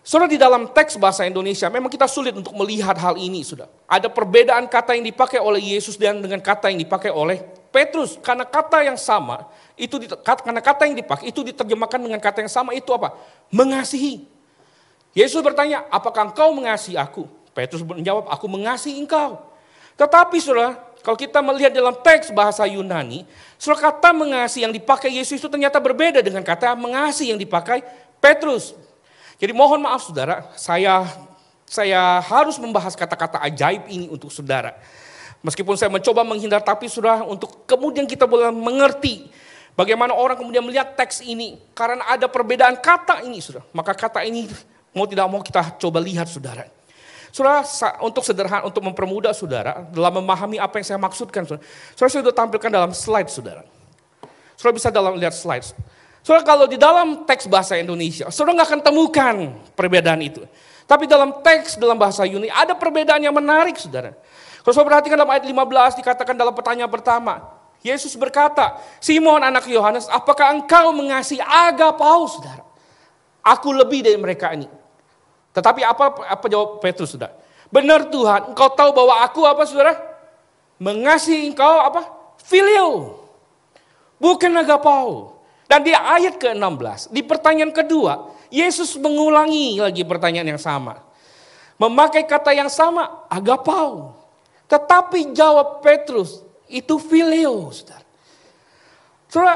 Saudara 0.00 0.30
di 0.30 0.40
dalam 0.40 0.70
teks 0.70 0.96
bahasa 0.96 1.26
Indonesia 1.28 1.68
memang 1.68 1.92
kita 1.92 2.08
sulit 2.08 2.32
untuk 2.32 2.54
melihat 2.56 2.96
hal 2.96 3.18
ini 3.20 3.42
sudah. 3.44 3.68
Ada 3.84 4.08
perbedaan 4.08 4.64
kata 4.70 4.96
yang 4.96 5.04
dipakai 5.04 5.42
oleh 5.42 5.76
Yesus 5.76 5.98
dan 5.98 6.22
dengan 6.22 6.40
kata 6.40 6.72
yang 6.72 6.80
dipakai 6.80 7.12
oleh 7.12 7.42
Petrus. 7.70 8.18
Karena 8.20 8.44
kata 8.44 8.82
yang 8.84 8.98
sama 8.98 9.48
itu 9.78 9.96
karena 10.22 10.60
kata 10.60 10.86
yang 10.90 10.98
dipakai 10.98 11.30
itu 11.30 11.40
diterjemahkan 11.40 11.98
dengan 11.98 12.20
kata 12.20 12.44
yang 12.44 12.52
sama 12.52 12.76
itu 12.76 12.90
apa? 12.92 13.16
Mengasihi. 13.48 14.26
Yesus 15.10 15.42
bertanya, 15.42 15.86
apakah 15.90 16.30
engkau 16.30 16.54
mengasihi 16.54 16.94
aku? 16.94 17.26
Petrus 17.50 17.82
menjawab, 17.82 18.30
aku 18.30 18.46
mengasihi 18.46 18.94
engkau. 19.02 19.42
Tetapi 19.98 20.38
saudara, 20.38 20.78
kalau 21.02 21.18
kita 21.18 21.42
melihat 21.42 21.74
dalam 21.74 21.96
teks 21.98 22.30
bahasa 22.30 22.62
Yunani, 22.68 23.26
saudara 23.58 23.90
kata 23.90 24.14
mengasihi 24.14 24.62
yang 24.68 24.74
dipakai 24.74 25.10
Yesus 25.10 25.42
itu 25.42 25.48
ternyata 25.50 25.82
berbeda 25.82 26.22
dengan 26.22 26.46
kata 26.46 26.78
mengasihi 26.78 27.34
yang 27.34 27.40
dipakai 27.40 27.82
Petrus. 28.22 28.76
Jadi 29.40 29.50
mohon 29.50 29.82
maaf 29.82 30.06
saudara, 30.06 30.46
saya 30.54 31.08
saya 31.64 32.20
harus 32.20 32.58
membahas 32.60 32.98
kata-kata 32.98 33.40
ajaib 33.46 33.88
ini 33.88 34.06
untuk 34.10 34.28
saudara. 34.28 34.76
Meskipun 35.40 35.72
saya 35.72 35.88
mencoba 35.88 36.20
menghindar, 36.20 36.60
tapi 36.60 36.84
sudah 36.84 37.24
untuk 37.24 37.64
kemudian 37.64 38.04
kita 38.04 38.28
boleh 38.28 38.52
mengerti 38.52 39.32
bagaimana 39.72 40.12
orang 40.12 40.36
kemudian 40.36 40.60
melihat 40.60 40.92
teks 40.92 41.24
ini. 41.24 41.56
Karena 41.72 42.04
ada 42.04 42.28
perbedaan 42.28 42.76
kata 42.76 43.24
ini, 43.24 43.40
sudah. 43.40 43.64
Maka 43.72 43.96
kata 43.96 44.20
ini 44.20 44.52
mau 44.92 45.08
tidak 45.08 45.26
mau 45.32 45.40
kita 45.40 45.80
coba 45.80 45.96
lihat, 46.04 46.28
saudara. 46.28 46.68
Saudara, 47.32 47.64
untuk 48.02 48.26
sederhana, 48.26 48.66
untuk 48.66 48.82
mempermudah 48.82 49.30
saudara 49.30 49.86
dalam 49.94 50.18
memahami 50.18 50.58
apa 50.58 50.82
yang 50.82 50.86
saya 50.92 51.00
maksudkan, 51.00 51.46
saudara. 51.48 51.64
Saudara 51.96 52.10
sudah 52.20 52.34
tampilkan 52.36 52.68
dalam 52.68 52.92
slide, 52.92 53.30
saudara. 53.32 53.62
Saudara 54.60 54.74
bisa 54.76 54.88
dalam 54.92 55.16
lihat 55.16 55.32
slide. 55.32 55.72
Saudara 56.20 56.44
kalau 56.44 56.68
di 56.68 56.76
dalam 56.76 57.24
teks 57.24 57.48
bahasa 57.48 57.80
Indonesia, 57.80 58.28
saudara 58.28 58.60
nggak 58.60 58.68
akan 58.68 58.80
temukan 58.84 59.36
perbedaan 59.72 60.20
itu. 60.20 60.44
Tapi 60.84 61.06
dalam 61.06 61.40
teks 61.40 61.78
dalam 61.80 61.96
bahasa 61.96 62.26
Yunani 62.26 62.50
ada 62.50 62.76
perbedaan 62.76 63.22
yang 63.22 63.32
menarik 63.32 63.78
saudara. 63.80 64.12
Kalau 64.60 64.74
saudara 64.76 65.00
perhatikan 65.00 65.16
dalam 65.16 65.32
ayat 65.32 65.44
15 65.48 66.00
dikatakan 66.04 66.34
dalam 66.36 66.52
pertanyaan 66.52 66.90
pertama. 66.92 67.34
Yesus 67.80 68.12
berkata, 68.12 68.76
Simon 69.00 69.40
anak 69.40 69.64
Yohanes, 69.64 70.04
apakah 70.12 70.52
engkau 70.52 70.92
mengasihi 70.92 71.40
agapau 71.40 72.28
saudara? 72.28 72.60
Aku 73.40 73.72
lebih 73.72 74.04
dari 74.04 74.20
mereka 74.20 74.52
ini. 74.52 74.68
Tetapi 75.56 75.80
apa 75.80 76.28
apa 76.28 76.44
jawab 76.52 76.84
Petrus 76.84 77.16
saudara? 77.16 77.32
Benar 77.72 78.12
Tuhan, 78.12 78.52
engkau 78.52 78.68
tahu 78.76 78.92
bahwa 78.92 79.24
aku 79.24 79.48
apa 79.48 79.64
saudara? 79.64 79.96
Mengasihi 80.76 81.48
engkau 81.48 81.80
apa? 81.80 82.04
Filio. 82.44 83.16
Bukan 84.20 84.52
agapau. 84.60 85.40
Dan 85.64 85.86
di 85.86 85.94
ayat 85.94 86.36
ke-16, 86.36 87.14
di 87.14 87.22
pertanyaan 87.22 87.70
kedua, 87.70 88.28
Yesus 88.50 88.98
mengulangi 88.98 89.78
lagi 89.78 90.02
pertanyaan 90.02 90.52
yang 90.52 90.60
sama. 90.60 90.98
Memakai 91.80 92.26
kata 92.28 92.52
yang 92.52 92.68
sama, 92.68 93.24
agapau. 93.30 94.19
Tetapi 94.70 95.34
jawab 95.34 95.82
Petrus, 95.82 96.46
itu 96.70 96.94
filio, 97.02 97.74
saudara. 97.74 98.06
Saudara, 99.26 99.54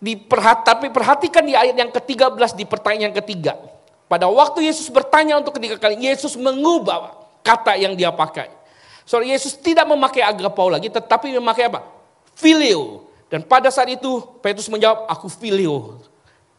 diperhat, 0.00 0.64
tapi 0.64 0.88
perhatikan 0.88 1.44
di 1.44 1.52
ayat 1.52 1.76
yang 1.76 1.92
ke-13 1.92 2.56
di 2.56 2.64
pertanyaan 2.64 3.12
ketiga. 3.12 3.60
Pada 4.08 4.24
waktu 4.32 4.64
Yesus 4.64 4.88
bertanya 4.88 5.36
untuk 5.36 5.60
ketiga 5.60 5.76
kali, 5.76 6.00
Yesus 6.00 6.40
mengubah 6.40 7.20
kata 7.44 7.76
yang 7.76 7.92
dia 7.92 8.08
pakai. 8.08 8.48
Saudara, 9.04 9.28
Yesus 9.28 9.52
tidak 9.60 9.84
memakai 9.84 10.24
agapau 10.24 10.72
lagi, 10.72 10.88
tetapi 10.88 11.36
memakai 11.36 11.68
apa? 11.68 11.84
Filio. 12.32 13.04
Dan 13.28 13.44
pada 13.44 13.68
saat 13.68 13.92
itu 13.92 14.24
Petrus 14.40 14.72
menjawab, 14.72 15.04
aku 15.04 15.28
filio 15.28 16.00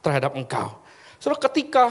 terhadap 0.06 0.38
engkau. 0.38 0.78
Saudara 1.18 1.42
ketika 1.50 1.90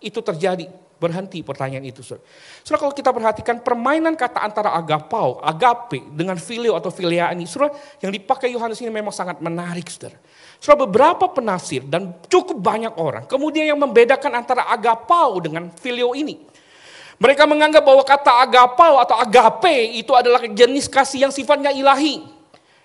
itu 0.00 0.16
terjadi, 0.24 0.72
berhenti 1.04 1.44
pertanyaan 1.44 1.84
itu. 1.84 2.00
Saudara. 2.00 2.24
saudara 2.64 2.80
kalau 2.80 2.94
kita 2.96 3.10
perhatikan 3.12 3.60
permainan 3.60 4.16
kata 4.16 4.40
antara 4.40 4.72
agapau, 4.72 5.44
agape 5.44 6.00
dengan 6.16 6.40
filio 6.40 6.72
atau 6.72 6.88
filia 6.88 7.28
ini, 7.36 7.44
saudara 7.44 7.76
yang 8.00 8.08
dipakai 8.08 8.48
Yohanes 8.56 8.80
ini 8.80 8.88
memang 8.88 9.12
sangat 9.12 9.44
menarik 9.44 9.84
saudara. 9.92 10.16
Saudara 10.56 10.88
beberapa 10.88 11.28
penafsir 11.28 11.84
dan 11.84 12.16
cukup 12.32 12.56
banyak 12.56 12.96
orang 12.96 13.28
kemudian 13.28 13.68
yang 13.68 13.76
membedakan 13.76 14.32
antara 14.32 14.64
agapau 14.72 15.36
dengan 15.44 15.68
filio 15.76 16.16
ini. 16.16 16.40
Mereka 17.20 17.46
menganggap 17.46 17.86
bahwa 17.86 18.02
kata 18.02 18.42
agapau 18.42 18.98
atau 18.98 19.14
agape 19.20 19.94
itu 20.00 20.10
adalah 20.16 20.42
jenis 20.50 20.90
kasih 20.90 21.28
yang 21.28 21.32
sifatnya 21.32 21.70
ilahi. 21.70 22.26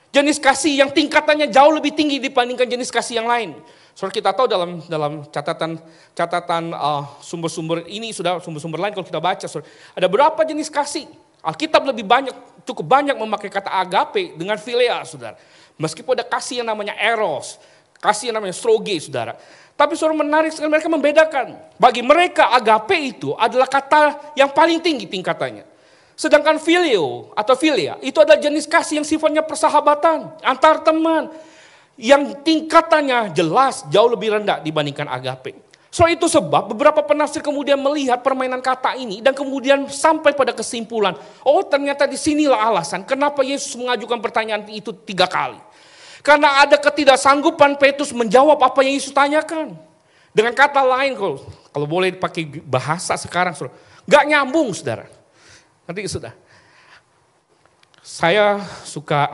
Jenis 0.10 0.41
kasih 0.41 0.86
yang 0.86 0.89
tingkatannya 0.89 1.53
jauh 1.53 1.69
lebih 1.69 1.93
tinggi 1.93 2.17
dibandingkan 2.17 2.65
jenis 2.65 2.89
kasih 2.89 3.21
yang 3.21 3.29
lain. 3.29 3.58
Soalnya 3.97 4.15
kita 4.15 4.32
tahu 4.32 4.47
dalam 4.47 4.80
dalam 4.88 5.25
catatan 5.28 5.80
catatan 6.15 6.71
uh, 6.71 7.04
sumber-sumber 7.19 7.84
ini 7.89 8.15
sudah 8.15 8.39
sumber-sumber 8.39 8.80
lain 8.80 8.93
kalau 8.95 9.08
kita 9.08 9.19
baca, 9.19 9.45
saudara, 9.45 9.67
ada 9.95 10.08
berapa 10.08 10.41
jenis 10.45 10.71
kasih? 10.71 11.08
Alkitab 11.39 11.88
lebih 11.88 12.04
banyak, 12.04 12.36
cukup 12.67 12.84
banyak 12.84 13.15
memakai 13.15 13.47
kata 13.47 13.71
agape 13.71 14.36
dengan 14.36 14.60
philia, 14.60 15.04
saudara. 15.08 15.39
Meskipun 15.80 16.19
ada 16.19 16.28
kasih 16.28 16.63
yang 16.63 16.67
namanya 16.67 16.91
eros, 16.99 17.56
Kasih 17.99 18.32
yang 18.32 18.39
namanya 18.39 18.56
stroge, 18.56 18.95
saudara. 19.04 19.36
Tapi 19.75 19.95
saudara 19.99 20.23
menarik 20.23 20.56
sekali 20.56 20.71
mereka 20.71 20.88
membedakan. 20.88 21.60
Bagi 21.75 21.99
mereka 21.99 22.47
agape 22.56 22.95
itu 22.95 23.36
adalah 23.36 23.67
kata 23.67 24.36
yang 24.39 24.56
paling 24.56 24.80
tinggi 24.80 25.04
tingkatannya. 25.04 25.67
Sedangkan 26.15 26.60
filio 26.60 27.32
atau 27.36 27.56
filia 27.56 27.95
itu 28.04 28.19
adalah 28.19 28.39
jenis 28.39 28.67
kasih 28.67 29.04
yang 29.04 29.08
sifatnya 29.08 29.43
persahabatan 29.43 30.32
antar 30.43 30.84
teman. 30.84 31.32
Yang 32.00 32.40
tingkatannya 32.48 33.36
jelas 33.36 33.84
jauh 33.92 34.08
lebih 34.08 34.40
rendah 34.40 34.64
dibandingkan 34.64 35.12
agape. 35.12 35.68
So 35.90 36.06
itu 36.06 36.30
sebab 36.30 36.72
beberapa 36.72 37.02
penafsir 37.02 37.42
kemudian 37.42 37.76
melihat 37.82 38.22
permainan 38.22 38.62
kata 38.62 38.94
ini 38.96 39.26
dan 39.26 39.34
kemudian 39.34 39.90
sampai 39.90 40.38
pada 40.38 40.54
kesimpulan, 40.54 41.18
oh 41.42 41.66
ternyata 41.66 42.06
di 42.06 42.14
sinilah 42.14 42.62
alasan 42.62 43.02
kenapa 43.02 43.42
Yesus 43.42 43.74
mengajukan 43.74 44.22
pertanyaan 44.22 44.70
itu 44.70 44.94
tiga 44.94 45.26
kali. 45.26 45.58
Karena 46.22 46.62
ada 46.62 46.78
ketidaksanggupan 46.78 47.82
Petrus 47.82 48.14
menjawab 48.14 48.60
apa 48.62 48.80
yang 48.86 49.02
Yesus 49.02 49.16
tanyakan. 49.16 49.76
Dengan 50.30 50.54
kata 50.54 50.86
lain, 50.86 51.18
kalau, 51.18 51.42
kalau 51.74 51.88
boleh 51.90 52.14
pakai 52.14 52.46
bahasa 52.62 53.18
sekarang, 53.18 53.58
saudara, 53.58 53.74
gak 54.06 54.24
nyambung 54.30 54.70
saudara. 54.76 55.10
Nanti 55.90 56.06
sudah. 56.06 56.36
Saya 58.06 58.62
suka 58.86 59.34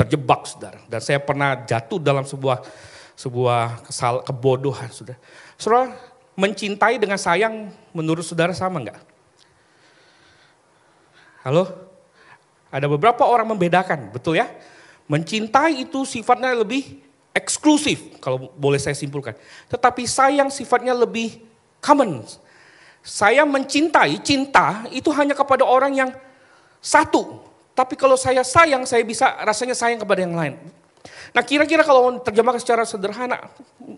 terjebak 0.00 0.48
saudara. 0.48 0.80
Dan 0.88 1.00
saya 1.04 1.20
pernah 1.20 1.60
jatuh 1.68 2.00
dalam 2.00 2.24
sebuah 2.24 2.64
sebuah 3.20 3.84
kesal, 3.84 4.24
kebodohan 4.24 4.88
saudara. 4.88 5.20
Saudara, 5.60 5.92
mencintai 6.40 6.96
dengan 6.96 7.20
sayang 7.20 7.68
menurut 7.92 8.24
saudara 8.24 8.56
sama 8.56 8.80
enggak? 8.80 8.96
Halo? 11.44 11.68
Ada 12.72 12.88
beberapa 12.88 13.28
orang 13.28 13.52
membedakan, 13.52 14.08
betul 14.08 14.40
ya? 14.40 14.48
Mencintai 15.10 15.84
itu 15.84 16.06
sifatnya 16.08 16.54
lebih 16.54 17.02
eksklusif, 17.34 18.16
kalau 18.22 18.48
boleh 18.56 18.78
saya 18.80 18.96
simpulkan. 18.96 19.36
Tetapi 19.68 20.06
sayang 20.06 20.48
sifatnya 20.48 20.96
lebih 20.96 21.44
common. 21.82 22.24
Saya 23.02 23.42
mencintai, 23.42 24.22
cinta 24.22 24.86
itu 24.94 25.10
hanya 25.12 25.34
kepada 25.34 25.66
orang 25.66 25.92
yang 25.92 26.10
satu. 26.78 27.49
Tapi 27.80 27.96
kalau 27.96 28.12
saya 28.20 28.44
sayang, 28.44 28.84
saya 28.84 29.00
bisa 29.00 29.40
rasanya 29.40 29.72
sayang 29.72 30.04
kepada 30.04 30.20
yang 30.20 30.36
lain. 30.36 30.60
Nah 31.32 31.40
kira-kira 31.40 31.80
kalau 31.80 32.20
terjemahkan 32.20 32.60
secara 32.60 32.84
sederhana, 32.84 33.48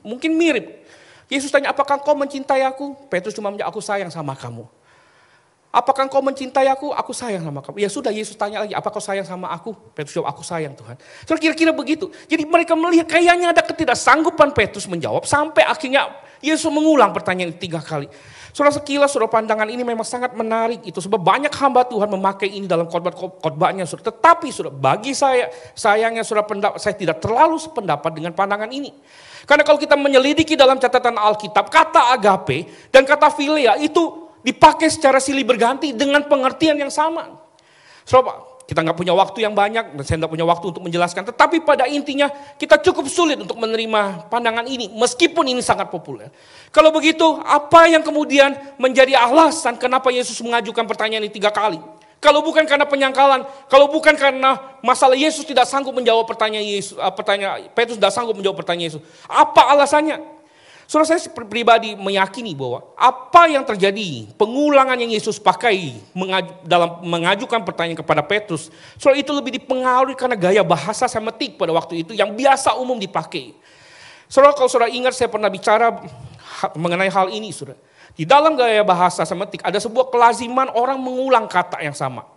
mungkin 0.07 0.39
mirip. 0.39 0.87
Yesus 1.27 1.51
tanya, 1.51 1.75
apakah 1.75 1.99
kau 1.99 2.15
mencintai 2.15 2.63
aku? 2.63 2.95
Petrus 3.11 3.35
cuma 3.35 3.51
menjawab, 3.51 3.75
aku 3.75 3.83
sayang 3.83 4.07
sama 4.07 4.39
kamu. 4.39 4.63
Apakah 5.75 6.07
kau 6.07 6.23
mencintai 6.23 6.71
aku? 6.71 6.95
Aku 6.95 7.11
sayang 7.11 7.43
sama 7.43 7.59
kamu. 7.59 7.83
Ya 7.83 7.91
sudah 7.91 8.15
Yesus 8.15 8.39
tanya 8.39 8.63
lagi, 8.63 8.71
apakah 8.71 9.01
kau 9.01 9.03
sayang 9.03 9.27
sama 9.27 9.51
aku? 9.51 9.75
Petrus 9.99 10.15
jawab, 10.15 10.31
aku 10.31 10.47
sayang 10.47 10.79
Tuhan. 10.79 10.95
So 11.27 11.35
kira-kira 11.35 11.75
begitu. 11.75 12.07
Jadi 12.31 12.47
mereka 12.47 12.79
melihat 12.79 13.11
kayaknya 13.11 13.51
ada 13.51 13.67
ketidaksanggupan 13.67 14.55
Petrus 14.55 14.87
menjawab. 14.87 15.27
Sampai 15.27 15.67
akhirnya 15.67 16.07
Yesus 16.39 16.71
mengulang 16.71 17.11
pertanyaan 17.11 17.51
tiga 17.59 17.83
kali. 17.83 18.07
Saudara 18.53 18.77
sekilas, 18.77 19.09
saudara 19.09 19.33
pandangan 19.33 19.65
ini 19.65 19.81
memang 19.81 20.05
sangat 20.05 20.37
menarik 20.37 20.85
itu. 20.85 21.01
Sebab 21.01 21.17
banyak 21.17 21.49
hamba 21.57 21.89
Tuhan 21.89 22.05
memakai 22.05 22.53
ini 22.53 22.69
dalam 22.69 22.85
khotbah-khotbahnya. 22.85 23.89
Saudara. 23.89 24.13
Tetapi 24.13 24.53
saudara, 24.53 24.77
bagi 24.77 25.17
saya, 25.17 25.49
sayangnya 25.73 26.21
saudara 26.21 26.45
pendapat, 26.45 26.77
saya 26.77 26.93
tidak 26.93 27.25
terlalu 27.25 27.57
sependapat 27.57 28.13
dengan 28.13 28.37
pandangan 28.37 28.69
ini. 28.69 28.93
Karena 29.49 29.65
kalau 29.65 29.81
kita 29.81 29.97
menyelidiki 29.97 30.53
dalam 30.53 30.77
catatan 30.77 31.17
Alkitab, 31.17 31.73
kata 31.73 32.13
agape 32.13 32.93
dan 32.93 33.09
kata 33.09 33.33
filia 33.33 33.75
itu 33.81 34.29
dipakai 34.45 34.93
secara 34.93 35.17
silih 35.17 35.49
berganti 35.49 35.97
dengan 35.97 36.21
pengertian 36.29 36.77
yang 36.77 36.93
sama. 36.93 37.41
So, 38.05 38.21
kita 38.73 38.81
nggak 38.81 38.97
punya 38.97 39.13
waktu 39.13 39.45
yang 39.45 39.53
banyak 39.53 40.01
dan 40.01 40.03
saya 40.09 40.17
nggak 40.25 40.33
punya 40.33 40.49
waktu 40.49 40.65
untuk 40.73 40.81
menjelaskan. 40.81 41.29
Tetapi 41.29 41.61
pada 41.61 41.85
intinya 41.85 42.33
kita 42.57 42.81
cukup 42.81 43.05
sulit 43.05 43.37
untuk 43.37 43.61
menerima 43.61 44.33
pandangan 44.33 44.65
ini 44.65 44.89
meskipun 44.97 45.45
ini 45.53 45.61
sangat 45.61 45.93
populer. 45.93 46.33
Kalau 46.73 46.89
begitu 46.89 47.37
apa 47.45 47.93
yang 47.93 48.01
kemudian 48.01 48.57
menjadi 48.81 49.21
alasan 49.21 49.77
kenapa 49.77 50.09
Yesus 50.09 50.41
mengajukan 50.41 50.89
pertanyaan 50.89 51.29
ini 51.29 51.33
tiga 51.37 51.53
kali? 51.53 51.77
Kalau 52.23 52.41
bukan 52.41 52.65
karena 52.65 52.87
penyangkalan, 52.89 53.45
kalau 53.67 53.91
bukan 53.93 54.15
karena 54.15 54.57
masalah 54.81 55.19
Yesus 55.19 55.45
tidak 55.45 55.67
sanggup 55.69 55.93
menjawab 55.93 56.25
pertanyaan 56.25 56.65
Yesus, 56.65 56.97
eh, 56.97 57.13
pertanyaan 57.13 57.69
Petrus 57.77 58.01
tidak 58.01 58.15
sanggup 58.15 58.39
menjawab 58.39 58.57
pertanyaan 58.57 58.95
Yesus. 58.95 59.03
Apa 59.29 59.69
alasannya? 59.75 60.42
Saudara 60.93 61.09
saya 61.09 61.25
pribadi 61.33 61.97
meyakini 61.97 62.53
bahwa 62.53 62.85
apa 63.01 63.49
yang 63.49 63.65
terjadi, 63.65 64.29
pengulangan 64.37 64.93
yang 65.01 65.09
Yesus 65.09 65.41
pakai 65.41 65.97
dalam 66.69 67.01
mengajukan 67.01 67.65
pertanyaan 67.65 67.97
kepada 67.97 68.21
Petrus, 68.21 68.69
saudara 69.01 69.17
itu 69.17 69.33
lebih 69.33 69.57
dipengaruhi 69.57 70.13
karena 70.13 70.37
gaya 70.37 70.61
bahasa 70.61 71.09
semetik 71.09 71.57
pada 71.57 71.73
waktu 71.73 72.05
itu 72.05 72.13
yang 72.13 72.37
biasa 72.37 72.77
umum 72.77 73.01
dipakai. 73.01 73.57
Saudara 74.29 74.53
kalau 74.53 74.69
saudara 74.69 74.93
ingat 74.93 75.17
saya 75.17 75.33
pernah 75.33 75.49
bicara 75.49 75.97
mengenai 76.77 77.09
hal 77.09 77.33
ini 77.33 77.57
saudara. 77.57 77.81
Di 78.13 78.29
dalam 78.29 78.53
gaya 78.53 78.85
bahasa 78.85 79.25
semetik 79.25 79.65
ada 79.65 79.81
sebuah 79.81 80.13
kelaziman 80.13 80.77
orang 80.77 81.01
mengulang 81.01 81.49
kata 81.49 81.81
yang 81.81 81.97
sama. 81.97 82.29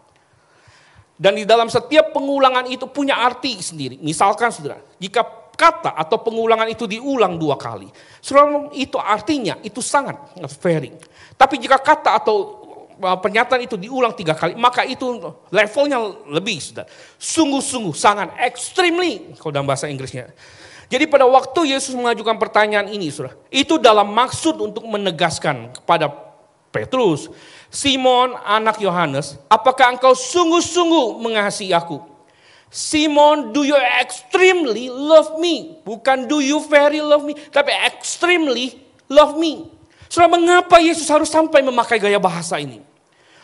Dan 1.19 1.35
di 1.35 1.43
dalam 1.43 1.67
setiap 1.67 2.15
pengulangan 2.15 2.71
itu 2.71 2.87
punya 2.87 3.19
arti 3.19 3.59
sendiri. 3.59 3.99
Misalkan 3.99 4.47
saudara, 4.55 4.79
jika 4.95 5.27
kata 5.55 5.95
atau 5.95 6.21
pengulangan 6.21 6.67
itu 6.69 6.85
diulang 6.85 7.39
dua 7.39 7.55
kali. 7.55 7.89
Saudara, 8.21 8.69
itu 8.75 8.99
artinya 8.99 9.57
itu 9.63 9.79
sangat 9.79 10.15
very. 10.61 10.93
Tapi 11.35 11.55
jika 11.57 11.79
kata 11.79 12.19
atau 12.19 12.35
uh, 13.01 13.17
pernyataan 13.19 13.63
itu 13.63 13.75
diulang 13.75 14.15
tiga 14.15 14.35
kali, 14.35 14.55
maka 14.55 14.83
itu 14.87 15.19
levelnya 15.51 15.99
lebih, 16.29 16.59
sudah. 16.61 16.85
Sungguh-sungguh, 17.19 17.95
sangat 17.95 18.35
extremely, 18.39 19.35
kalau 19.39 19.51
dalam 19.51 19.67
bahasa 19.67 19.87
Inggrisnya. 19.91 20.31
Jadi 20.85 21.09
pada 21.09 21.25
waktu 21.25 21.73
Yesus 21.73 21.97
mengajukan 21.97 22.37
pertanyaan 22.37 22.85
ini, 22.87 23.09
saudara, 23.09 23.33
itu 23.49 23.81
dalam 23.81 24.13
maksud 24.13 24.61
untuk 24.61 24.85
menegaskan 24.85 25.73
kepada 25.73 26.13
Petrus, 26.69 27.31
Simon 27.73 28.37
anak 28.45 28.77
Yohanes, 28.79 29.39
apakah 29.49 29.97
engkau 29.97 30.13
sungguh-sungguh 30.13 31.19
mengasihi 31.19 31.73
aku? 31.73 32.14
Simon, 32.75 33.55
do 33.55 33.63
you 33.63 33.79
extremely 34.03 34.91
love 34.91 35.39
me? 35.39 35.79
Bukan 35.87 36.27
do 36.27 36.43
you 36.43 36.59
very 36.67 36.99
love 36.99 37.23
me, 37.23 37.31
tapi 37.47 37.71
extremely 37.71 38.75
love 39.07 39.39
me. 39.39 39.71
Saudara, 40.11 40.35
mengapa 40.35 40.83
Yesus 40.83 41.07
harus 41.07 41.31
sampai 41.31 41.63
memakai 41.63 42.03
gaya 42.03 42.19
bahasa 42.19 42.59
ini? 42.59 42.83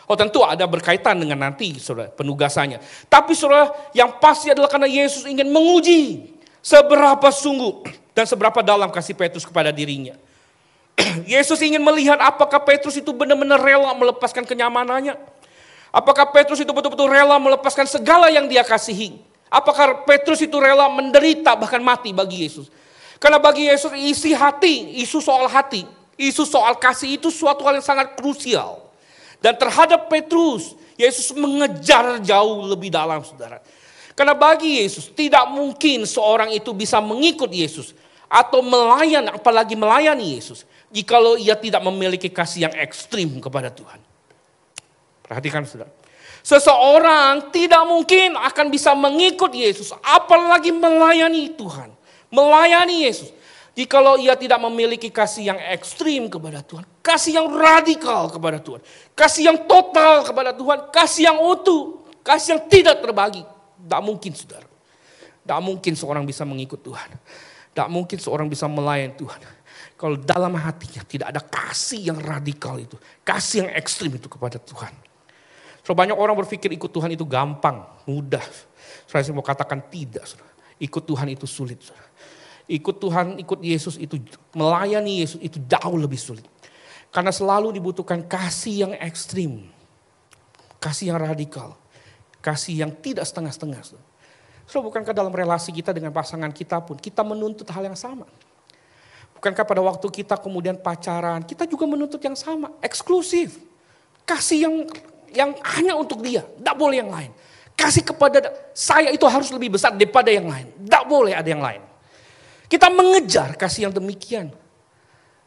Oh 0.04 0.12
tentu 0.12 0.44
ada 0.44 0.68
berkaitan 0.68 1.16
dengan 1.16 1.48
nanti 1.48 1.80
saudara 1.80 2.12
penugasannya. 2.12 2.76
Tapi 3.08 3.32
saudara 3.32 3.72
yang 3.96 4.20
pasti 4.20 4.52
adalah 4.52 4.68
karena 4.68 4.84
Yesus 4.84 5.24
ingin 5.24 5.48
menguji 5.48 6.28
seberapa 6.60 7.32
sungguh 7.32 7.88
dan 8.12 8.28
seberapa 8.28 8.60
dalam 8.60 8.92
kasih 8.92 9.16
Petrus 9.16 9.48
kepada 9.48 9.72
dirinya. 9.72 10.12
Yesus 11.24 11.56
ingin 11.64 11.80
melihat 11.80 12.20
apakah 12.20 12.60
Petrus 12.60 13.00
itu 13.00 13.16
benar-benar 13.16 13.64
rela 13.64 13.96
melepaskan 13.96 14.44
kenyamanannya. 14.44 15.16
Apakah 15.92 16.32
Petrus 16.32 16.56
itu 16.64 16.72
betul-betul 16.72 17.12
rela 17.12 17.36
melepaskan 17.36 17.84
segala 17.84 18.32
yang 18.32 18.48
dia 18.48 18.64
kasihi? 18.64 19.20
Apakah 19.52 20.08
Petrus 20.08 20.40
itu 20.40 20.56
rela 20.56 20.88
menderita 20.88 21.52
bahkan 21.52 21.84
mati 21.84 22.16
bagi 22.16 22.48
Yesus? 22.48 22.72
Karena 23.20 23.36
bagi 23.36 23.68
Yesus 23.68 23.92
isi 23.94 24.32
hati, 24.32 24.98
isu 25.04 25.20
soal 25.20 25.46
hati, 25.52 25.84
isu 26.16 26.48
soal 26.48 26.80
kasih 26.80 27.20
itu 27.20 27.28
suatu 27.28 27.62
hal 27.68 27.78
yang 27.78 27.84
sangat 27.84 28.16
krusial. 28.16 28.88
Dan 29.38 29.54
terhadap 29.60 30.08
Petrus, 30.08 30.74
Yesus 30.96 31.30
mengejar 31.36 32.18
jauh 32.24 32.66
lebih 32.66 32.90
dalam 32.90 33.22
saudara. 33.22 33.62
Karena 34.18 34.34
bagi 34.34 34.82
Yesus 34.82 35.06
tidak 35.14 35.46
mungkin 35.54 36.04
seorang 36.08 36.50
itu 36.50 36.74
bisa 36.74 36.98
mengikut 36.98 37.48
Yesus 37.48 37.94
atau 38.26 38.64
melayan 38.64 39.28
apalagi 39.28 39.76
melayani 39.78 40.36
Yesus 40.36 40.64
jikalau 40.90 41.38
ia 41.38 41.56
tidak 41.56 41.80
memiliki 41.84 42.28
kasih 42.28 42.68
yang 42.68 42.74
ekstrim 42.76 43.40
kepada 43.40 43.70
Tuhan. 43.70 44.01
Perhatikan 45.32 45.64
saudara. 45.64 45.88
Seseorang 46.44 47.48
tidak 47.48 47.88
mungkin 47.88 48.36
akan 48.36 48.68
bisa 48.68 48.92
mengikut 48.92 49.48
Yesus, 49.56 49.96
apalagi 50.04 50.68
melayani 50.68 51.56
Tuhan. 51.56 51.88
Melayani 52.28 53.08
Yesus. 53.08 53.32
Jikalau 53.72 54.20
ia 54.20 54.36
tidak 54.36 54.60
memiliki 54.60 55.08
kasih 55.08 55.48
yang 55.48 55.56
ekstrim 55.72 56.28
kepada 56.28 56.60
Tuhan. 56.60 56.84
Kasih 57.00 57.40
yang 57.40 57.48
radikal 57.48 58.28
kepada 58.28 58.60
Tuhan. 58.60 58.84
Kasih 59.16 59.48
yang 59.48 59.58
total 59.64 60.20
kepada 60.20 60.52
Tuhan. 60.52 60.92
Kasih 60.92 61.32
yang 61.32 61.40
utuh. 61.40 62.04
Kasih 62.20 62.60
yang 62.60 62.62
tidak 62.68 63.00
terbagi. 63.00 63.40
Tidak 63.40 64.02
mungkin 64.04 64.36
saudara. 64.36 64.68
Tidak 64.68 65.60
mungkin 65.64 65.96
seorang 65.96 66.28
bisa 66.28 66.44
mengikut 66.44 66.84
Tuhan. 66.84 67.16
Tidak 67.72 67.88
mungkin 67.88 68.20
seorang 68.20 68.52
bisa 68.52 68.68
melayani 68.68 69.16
Tuhan. 69.16 69.40
Kalau 69.96 70.20
dalam 70.20 70.52
hatinya 70.60 71.00
tidak 71.08 71.32
ada 71.32 71.40
kasih 71.40 72.12
yang 72.12 72.20
radikal 72.20 72.76
itu. 72.76 73.00
Kasih 73.24 73.64
yang 73.64 73.70
ekstrim 73.72 74.12
itu 74.12 74.28
kepada 74.28 74.60
Tuhan. 74.60 74.92
So 75.82 75.98
banyak 75.98 76.14
orang 76.14 76.38
berpikir 76.38 76.70
ikut 76.70 76.90
Tuhan 76.94 77.10
itu 77.10 77.26
gampang, 77.26 77.82
mudah. 78.06 78.42
Saya 79.10 79.34
mau 79.34 79.42
katakan 79.42 79.82
tidak. 79.90 80.24
Ikut 80.78 81.02
Tuhan 81.02 81.26
itu 81.34 81.46
sulit. 81.46 81.82
Ikut 82.70 82.96
Tuhan, 83.02 83.42
ikut 83.42 83.58
Yesus 83.58 83.98
itu 83.98 84.22
melayani 84.54 85.26
Yesus 85.26 85.42
itu 85.42 85.58
jauh 85.66 85.98
lebih 85.98 86.18
sulit. 86.18 86.46
Karena 87.12 87.34
selalu 87.34 87.74
dibutuhkan 87.76 88.22
kasih 88.24 88.88
yang 88.88 88.92
ekstrim. 88.96 89.68
Kasih 90.78 91.12
yang 91.12 91.18
radikal. 91.20 91.76
Kasih 92.38 92.86
yang 92.86 92.90
tidak 93.02 93.26
setengah-setengah. 93.26 93.82
So, 94.64 94.80
bukankah 94.80 95.12
dalam 95.12 95.34
relasi 95.34 95.74
kita 95.74 95.92
dengan 95.92 96.14
pasangan 96.14 96.48
kita 96.54 96.80
pun, 96.80 96.96
kita 96.96 97.20
menuntut 97.26 97.68
hal 97.68 97.84
yang 97.84 97.98
sama? 97.98 98.24
Bukankah 99.36 99.66
pada 99.66 99.82
waktu 99.82 100.06
kita 100.06 100.38
kemudian 100.38 100.78
pacaran, 100.78 101.42
kita 101.42 101.66
juga 101.66 101.84
menuntut 101.84 102.22
yang 102.22 102.38
sama, 102.38 102.70
eksklusif. 102.78 103.58
Kasih 104.22 104.70
yang 104.70 104.74
yang 105.32 105.56
hanya 105.76 105.96
untuk 105.96 106.20
dia, 106.20 106.44
tidak 106.44 106.76
boleh 106.76 106.96
yang 107.02 107.10
lain. 107.10 107.32
Kasih 107.72 108.04
kepada 108.04 108.38
saya 108.76 109.08
itu 109.10 109.24
harus 109.24 109.48
lebih 109.50 109.74
besar 109.74 109.96
daripada 109.96 110.28
yang 110.28 110.46
lain. 110.46 110.70
Tidak 110.76 111.04
boleh 111.08 111.32
ada 111.32 111.48
yang 111.48 111.64
lain. 111.64 111.80
Kita 112.68 112.92
mengejar 112.92 113.56
kasih 113.56 113.88
yang 113.88 113.94
demikian. 113.96 114.52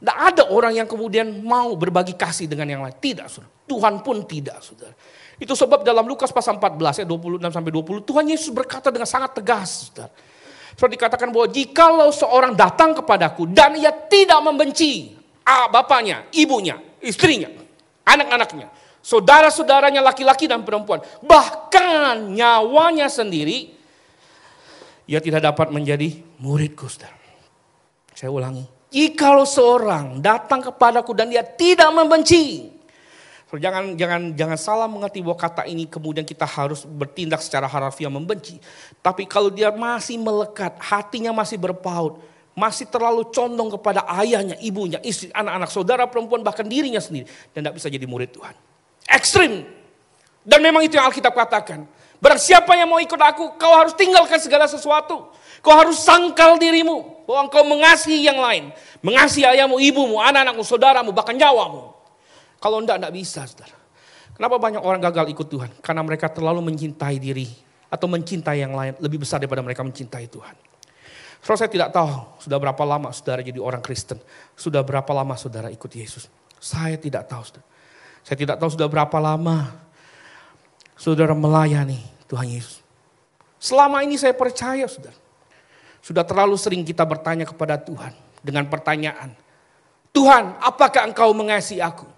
Tidak 0.01 0.17
ada 0.17 0.43
orang 0.51 0.75
yang 0.75 0.87
kemudian 0.89 1.41
mau 1.41 1.73
berbagi 1.73 2.13
kasih 2.13 2.45
dengan 2.45 2.67
yang 2.69 2.81
lain. 2.83 2.93
Tidak, 2.97 3.25
saudara. 3.29 3.49
Tuhan 3.65 4.05
pun 4.05 4.25
tidak, 4.29 4.61
saudara. 4.61 4.93
Itu 5.39 5.57
sebab 5.57 5.81
dalam 5.81 6.05
Lukas 6.05 6.29
pasal 6.29 6.61
14 6.61 7.01
ya 7.01 7.05
26 7.07 7.49
sampai 7.51 7.71
20 7.73 8.07
Tuhan 8.07 8.25
Yesus 8.29 8.51
berkata 8.53 8.93
dengan 8.93 9.09
sangat 9.09 9.41
tegas. 9.41 9.89
Saudara. 9.89 10.11
So 10.75 10.91
dikatakan 10.91 11.31
bahwa 11.31 11.47
jikalau 11.47 12.11
seorang 12.11 12.51
datang 12.51 12.91
kepadaku 12.99 13.47
dan 13.47 13.79
ia 13.79 13.95
tidak 13.95 14.43
membenci 14.43 15.15
ah, 15.47 15.71
bapaknya, 15.71 16.27
ibunya, 16.35 16.75
istrinya, 16.99 17.47
anak-anaknya, 18.03 18.67
saudara-saudaranya 19.05 20.01
laki-laki 20.01 20.49
dan 20.49 20.65
perempuan, 20.65 21.05
bahkan 21.21 22.33
nyawanya 22.33 23.05
sendiri, 23.05 23.77
ia 25.05 25.21
tidak 25.21 25.45
dapat 25.45 25.69
menjadi 25.69 26.17
muridku. 26.41 26.89
Saudara. 26.89 27.13
Saya 28.17 28.33
ulangi, 28.33 28.65
jikalau 28.89 29.45
seorang 29.45 30.17
datang 30.17 30.65
kepadaku 30.65 31.13
dan 31.13 31.29
dia 31.29 31.45
tidak 31.45 31.93
membenci 31.93 32.73
So, 33.45 33.61
jangan 33.61 33.93
jangan 33.93 34.33
jangan 34.33 34.57
salah 34.57 34.89
mengerti 34.89 35.21
bahwa 35.21 35.37
kata 35.37 35.63
ini 35.69 35.85
kemudian 35.85 36.25
kita 36.25 36.49
harus 36.49 36.81
bertindak 36.83 37.45
secara 37.45 37.69
harafiah 37.69 38.09
membenci. 38.09 38.57
Tapi 39.05 39.29
kalau 39.29 39.53
dia 39.53 39.69
masih 39.69 40.17
melekat, 40.17 40.75
hatinya 40.81 41.29
masih 41.29 41.61
berpaut, 41.61 42.25
masih 42.51 42.89
terlalu 42.89 43.29
condong 43.29 43.69
kepada 43.69 44.01
ayahnya, 44.17 44.57
ibunya, 44.59 44.97
istri, 45.05 45.29
anak-anak, 45.29 45.69
saudara 45.69 46.03
perempuan, 46.09 46.41
bahkan 46.41 46.65
dirinya 46.65 46.97
sendiri. 46.97 47.29
Dan 47.53 47.63
tidak 47.63 47.77
bisa 47.77 47.87
jadi 47.87 48.03
murid 48.09 48.33
Tuhan. 48.33 48.74
Ekstrim. 49.09 49.65
Dan 50.45 50.59
memang 50.61 50.85
itu 50.85 50.97
yang 50.97 51.09
Alkitab 51.09 51.33
katakan. 51.33 51.85
Barang 52.21 52.41
siapa 52.41 52.73
yang 52.73 52.89
mau 52.89 52.97
ikut 53.01 53.17
aku, 53.17 53.57
kau 53.57 53.73
harus 53.75 53.93
tinggalkan 53.93 54.37
segala 54.41 54.65
sesuatu. 54.65 55.29
Kau 55.61 55.73
harus 55.73 56.01
sangkal 56.01 56.57
dirimu. 56.57 57.25
Bahwa 57.25 57.49
engkau 57.49 57.65
mengasihi 57.65 58.25
yang 58.25 58.37
lain. 58.37 58.69
Mengasihi 59.01 59.45
ayahmu, 59.45 59.81
ibumu, 59.81 60.21
anak-anakmu, 60.21 60.61
saudaramu, 60.61 61.09
bahkan 61.13 61.33
nyawamu. 61.37 61.93
Kalau 62.61 62.81
enggak, 62.81 63.01
enggak 63.01 63.13
bisa 63.13 63.45
saudara. 63.45 63.77
Kenapa 64.35 64.59
banyak 64.59 64.81
orang 64.83 64.99
gagal 64.99 65.31
ikut 65.31 65.47
Tuhan? 65.47 65.71
Karena 65.79 66.01
mereka 66.03 66.27
terlalu 66.27 66.59
mencintai 66.65 67.17
diri 67.21 67.47
atau 67.87 68.09
mencintai 68.11 68.57
yang 68.59 68.75
lain 68.75 68.93
lebih 68.99 69.23
besar 69.23 69.39
daripada 69.39 69.63
mereka 69.63 69.85
mencintai 69.85 70.27
Tuhan. 70.27 70.55
Saudara 71.39 71.61
saya 71.61 71.71
tidak 71.71 71.89
tahu 71.93 72.41
sudah 72.41 72.57
berapa 72.57 72.83
lama 72.83 73.13
saudara 73.13 73.45
jadi 73.45 73.61
orang 73.61 73.79
Kristen. 73.79 74.17
Sudah 74.57 74.81
berapa 74.81 75.07
lama 75.13 75.37
saudara 75.37 75.69
ikut 75.69 75.91
Yesus. 75.93 76.27
Saya 76.57 76.97
tidak 76.97 77.29
tahu 77.29 77.45
saudara. 77.45 77.74
Saya 78.25 78.41
tidak 78.41 78.57
tahu 78.57 78.73
sudah 78.73 78.89
berapa 78.89 79.13
lama 79.21 79.69
saudara 80.97 81.37
melayani 81.37 82.01
Tuhan 82.25 82.49
Yesus. 82.49 82.81
Selama 83.61 84.01
ini 84.01 84.17
saya 84.17 84.33
percaya 84.33 84.89
saudara. 84.89 85.13
Sudah 86.01 86.25
terlalu 86.25 86.57
sering 86.57 86.81
kita 86.81 87.05
bertanya 87.05 87.45
kepada 87.45 87.77
Tuhan 87.77 88.17
dengan 88.41 88.65
pertanyaan. 88.65 89.29
Tuhan 90.09 90.57
apakah 90.57 91.05
engkau 91.05 91.29
mengasihi 91.37 91.85
aku? 91.85 92.09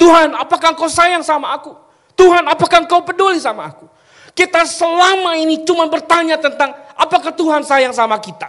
Tuhan, 0.00 0.32
apakah 0.40 0.72
engkau 0.72 0.88
sayang 0.88 1.20
sama 1.20 1.52
aku? 1.52 1.76
Tuhan, 2.16 2.48
apakah 2.48 2.88
engkau 2.88 3.04
peduli 3.04 3.36
sama 3.36 3.68
aku? 3.68 3.86
Kita 4.32 4.64
selama 4.64 5.36
ini 5.36 5.68
cuma 5.68 5.84
bertanya 5.84 6.40
tentang 6.40 6.72
apakah 6.96 7.28
Tuhan 7.28 7.60
sayang 7.60 7.92
sama 7.92 8.16
kita. 8.16 8.48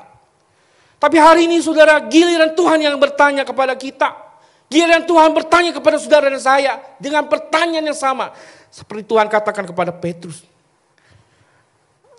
Tapi 1.03 1.19
hari 1.19 1.51
ini 1.51 1.59
saudara, 1.59 1.99
giliran 2.07 2.55
Tuhan 2.55 2.79
yang 2.79 2.95
bertanya 2.95 3.43
kepada 3.43 3.75
kita. 3.75 4.22
Giliran 4.71 5.05
Tuhan 5.05 5.31
bertanya 5.33 5.71
kepada 5.71 5.97
saudara 6.01 6.27
dan 6.31 6.41
saya 6.41 6.81
dengan 6.97 7.27
pertanyaan 7.29 7.93
yang 7.93 7.97
sama. 7.97 8.33
Seperti 8.73 9.05
Tuhan 9.05 9.29
katakan 9.29 9.69
kepada 9.69 9.93
Petrus. 9.93 10.41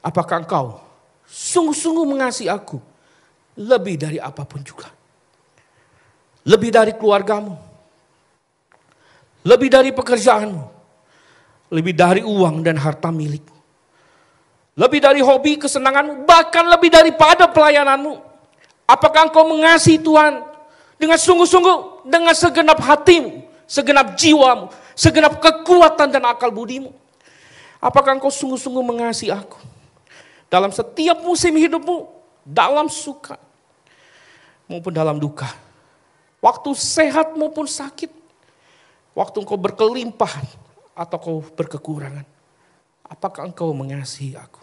Apakah 0.05 0.45
engkau 0.45 0.79
sungguh-sungguh 1.25 2.05
mengasihi 2.05 2.53
aku 2.53 2.79
lebih 3.59 3.97
dari 3.97 4.19
apa 4.21 4.45
pun 4.45 4.61
juga? 4.61 4.93
Lebih 6.45 6.71
dari 6.71 6.93
keluargamu, 6.93 7.57
lebih 9.45 9.69
dari 9.69 9.91
pekerjaanmu. 9.93 10.75
Lebih 11.73 11.95
dari 11.97 12.23
uang 12.23 12.63
dan 12.63 12.77
harta 12.79 13.11
milikmu. 13.11 13.57
Lebih 14.75 15.01
dari 15.01 15.21
hobi, 15.25 15.59
kesenanganmu. 15.59 16.23
Bahkan 16.23 16.65
lebih 16.71 16.91
daripada 16.93 17.51
pelayananmu. 17.51 18.15
Apakah 18.85 19.27
engkau 19.31 19.49
mengasihi 19.49 19.99
Tuhan 19.99 20.45
dengan 20.99 21.19
sungguh-sungguh. 21.19 21.94
Dengan 22.05 22.37
segenap 22.37 22.79
hatimu. 22.79 23.43
Segenap 23.65 24.15
jiwamu. 24.15 24.71
Segenap 24.95 25.41
kekuatan 25.41 26.13
dan 26.13 26.23
akal 26.29 26.53
budimu. 26.53 26.93
Apakah 27.81 28.17
engkau 28.17 28.33
sungguh-sungguh 28.33 28.85
mengasihi 28.85 29.33
aku. 29.33 29.59
Dalam 30.53 30.71
setiap 30.71 31.19
musim 31.25 31.57
hidupmu. 31.57 32.07
Dalam 32.45 32.87
suka. 32.93 33.41
Maupun 34.69 34.93
dalam 34.93 35.17
duka. 35.17 35.49
Waktu 36.45 36.77
sehat 36.77 37.33
maupun 37.41 37.65
sakit 37.65 38.25
Waktu 39.15 39.47
engkau 39.47 39.55
berkelimpahan 39.55 40.43
atau 40.99 41.17
kau 41.23 41.39
berkekurangan. 41.55 42.27
Apakah 43.07 43.47
engkau 43.47 43.71
mengasihi 43.71 44.35
aku? 44.35 44.59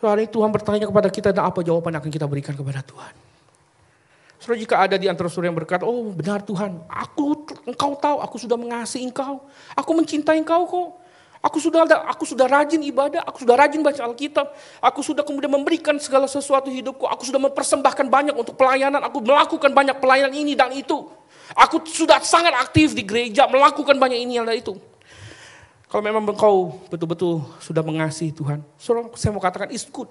Soalnya 0.00 0.28
Tuhan 0.28 0.48
bertanya 0.48 0.88
kepada 0.88 1.08
kita 1.12 1.28
dan 1.32 1.44
apa 1.44 1.60
jawaban 1.60 1.92
yang 1.92 2.00
akan 2.00 2.12
kita 2.12 2.24
berikan 2.24 2.56
kepada 2.56 2.80
Tuhan. 2.80 3.25
Saudara 4.46 4.62
jika 4.62 4.78
ada 4.78 4.94
di 4.94 5.10
antara 5.10 5.26
saudara 5.26 5.50
yang 5.50 5.58
berkata, 5.58 5.82
oh 5.82 6.14
benar 6.14 6.38
Tuhan, 6.38 6.78
aku 6.86 7.50
engkau 7.66 7.98
tahu, 7.98 8.22
aku 8.22 8.38
sudah 8.38 8.54
mengasihi 8.54 9.02
engkau. 9.02 9.42
Aku 9.74 9.90
mencintai 9.90 10.38
engkau 10.38 10.62
kok. 10.70 11.02
Aku 11.42 11.58
sudah 11.58 11.82
aku 12.06 12.22
sudah 12.22 12.46
rajin 12.46 12.78
ibadah, 12.86 13.26
aku 13.26 13.42
sudah 13.42 13.58
rajin 13.58 13.82
baca 13.82 14.06
Alkitab, 14.06 14.46
aku 14.78 15.02
sudah 15.02 15.26
kemudian 15.26 15.50
memberikan 15.50 15.98
segala 15.98 16.30
sesuatu 16.30 16.70
hidupku, 16.70 17.10
aku 17.10 17.26
sudah 17.26 17.42
mempersembahkan 17.42 18.06
banyak 18.06 18.38
untuk 18.38 18.54
pelayanan, 18.54 19.02
aku 19.02 19.18
melakukan 19.18 19.74
banyak 19.74 19.98
pelayanan 19.98 20.30
ini 20.30 20.54
dan 20.54 20.70
itu. 20.70 21.10
Aku 21.58 21.82
sudah 21.82 22.22
sangat 22.22 22.54
aktif 22.54 22.94
di 22.94 23.02
gereja, 23.02 23.50
melakukan 23.50 23.98
banyak 23.98 24.30
ini 24.30 24.38
dan 24.38 24.54
itu. 24.54 24.78
Kalau 25.90 26.02
memang 26.06 26.22
engkau 26.22 26.86
betul-betul 26.86 27.42
sudah 27.58 27.82
mengasihi 27.82 28.30
Tuhan, 28.30 28.62
saya 28.78 29.34
mau 29.34 29.42
katakan 29.42 29.74
it's 29.74 29.90
good. 29.90 30.06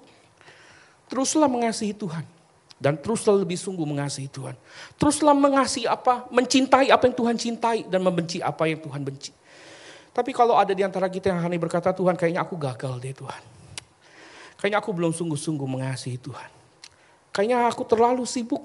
Teruslah 1.08 1.48
mengasihi 1.48 1.96
Tuhan. 1.96 2.35
Dan 2.76 3.00
teruslah 3.00 3.40
lebih 3.40 3.56
sungguh 3.56 3.88
mengasihi 3.88 4.28
Tuhan. 4.28 4.54
Teruslah 5.00 5.32
mengasihi 5.32 5.88
apa, 5.88 6.28
mencintai 6.28 6.92
apa 6.92 7.08
yang 7.08 7.16
Tuhan 7.16 7.36
cintai 7.40 7.80
dan 7.88 8.04
membenci 8.04 8.44
apa 8.44 8.68
yang 8.68 8.84
Tuhan 8.84 9.00
benci. 9.00 9.32
Tapi 10.16 10.32
kalau 10.32 10.56
ada 10.60 10.72
di 10.72 10.84
antara 10.84 11.08
kita 11.12 11.32
yang 11.32 11.44
hanya 11.44 11.60
berkata, 11.60 11.92
Tuhan 11.96 12.16
kayaknya 12.16 12.44
aku 12.44 12.56
gagal 12.56 13.00
deh 13.00 13.16
Tuhan. 13.16 13.42
Kayaknya 14.60 14.80
aku 14.80 14.92
belum 14.96 15.12
sungguh-sungguh 15.12 15.68
mengasihi 15.68 16.20
Tuhan. 16.20 16.52
Kayaknya 17.36 17.68
aku 17.68 17.84
terlalu 17.84 18.24
sibuk 18.24 18.64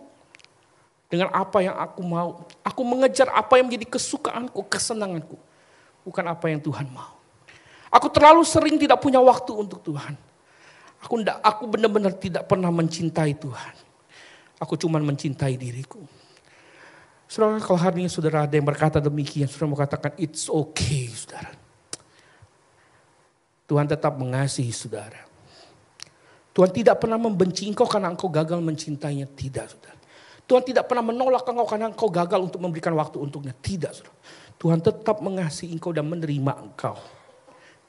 dengan 1.10 1.34
apa 1.34 1.58
yang 1.58 1.74
aku 1.74 2.00
mau. 2.06 2.46
Aku 2.62 2.86
mengejar 2.86 3.26
apa 3.34 3.58
yang 3.58 3.66
menjadi 3.66 3.98
kesukaanku, 3.98 4.62
kesenanganku. 4.70 5.34
Bukan 6.06 6.24
apa 6.30 6.46
yang 6.46 6.62
Tuhan 6.62 6.86
mau. 6.94 7.18
Aku 7.90 8.06
terlalu 8.14 8.46
sering 8.46 8.78
tidak 8.78 9.02
punya 9.02 9.18
waktu 9.18 9.50
untuk 9.50 9.82
Tuhan. 9.82 10.14
Aku 11.02 11.18
aku 11.42 11.62
benar-benar 11.66 12.14
tidak 12.14 12.46
pernah 12.46 12.70
mencintai 12.70 13.34
Tuhan. 13.34 13.89
Aku 14.60 14.76
cuma 14.76 15.00
mencintai 15.00 15.56
diriku. 15.56 16.04
Saudara, 17.24 17.56
kalau 17.62 17.80
hari 17.80 18.04
ini 18.04 18.10
saudara 18.12 18.44
ada 18.44 18.52
yang 18.52 18.66
berkata 18.66 19.00
demikian, 19.00 19.48
saudara 19.48 19.70
mau 19.72 19.78
katakan 19.78 20.12
it's 20.20 20.52
okay, 20.52 21.08
saudara. 21.08 21.56
Tuhan 23.70 23.86
tetap 23.86 24.18
mengasihi 24.18 24.74
saudara. 24.74 25.30
Tuhan 26.50 26.74
tidak 26.74 26.98
pernah 26.98 27.14
membenci 27.14 27.70
engkau 27.70 27.86
karena 27.86 28.10
engkau 28.10 28.26
gagal 28.26 28.58
mencintainya. 28.58 29.30
Tidak, 29.30 29.66
saudara. 29.70 29.98
Tuhan 30.42 30.62
tidak 30.66 30.90
pernah 30.90 31.06
menolak 31.06 31.46
engkau 31.46 31.66
karena 31.70 31.86
engkau 31.86 32.10
gagal 32.10 32.50
untuk 32.50 32.58
memberikan 32.58 32.90
waktu 32.98 33.22
untuknya. 33.22 33.54
Tidak, 33.54 33.94
saudara. 33.94 34.18
Tuhan 34.58 34.82
tetap 34.82 35.22
mengasihi 35.22 35.70
engkau 35.70 35.94
dan 35.94 36.10
menerima 36.10 36.52
engkau. 36.58 36.98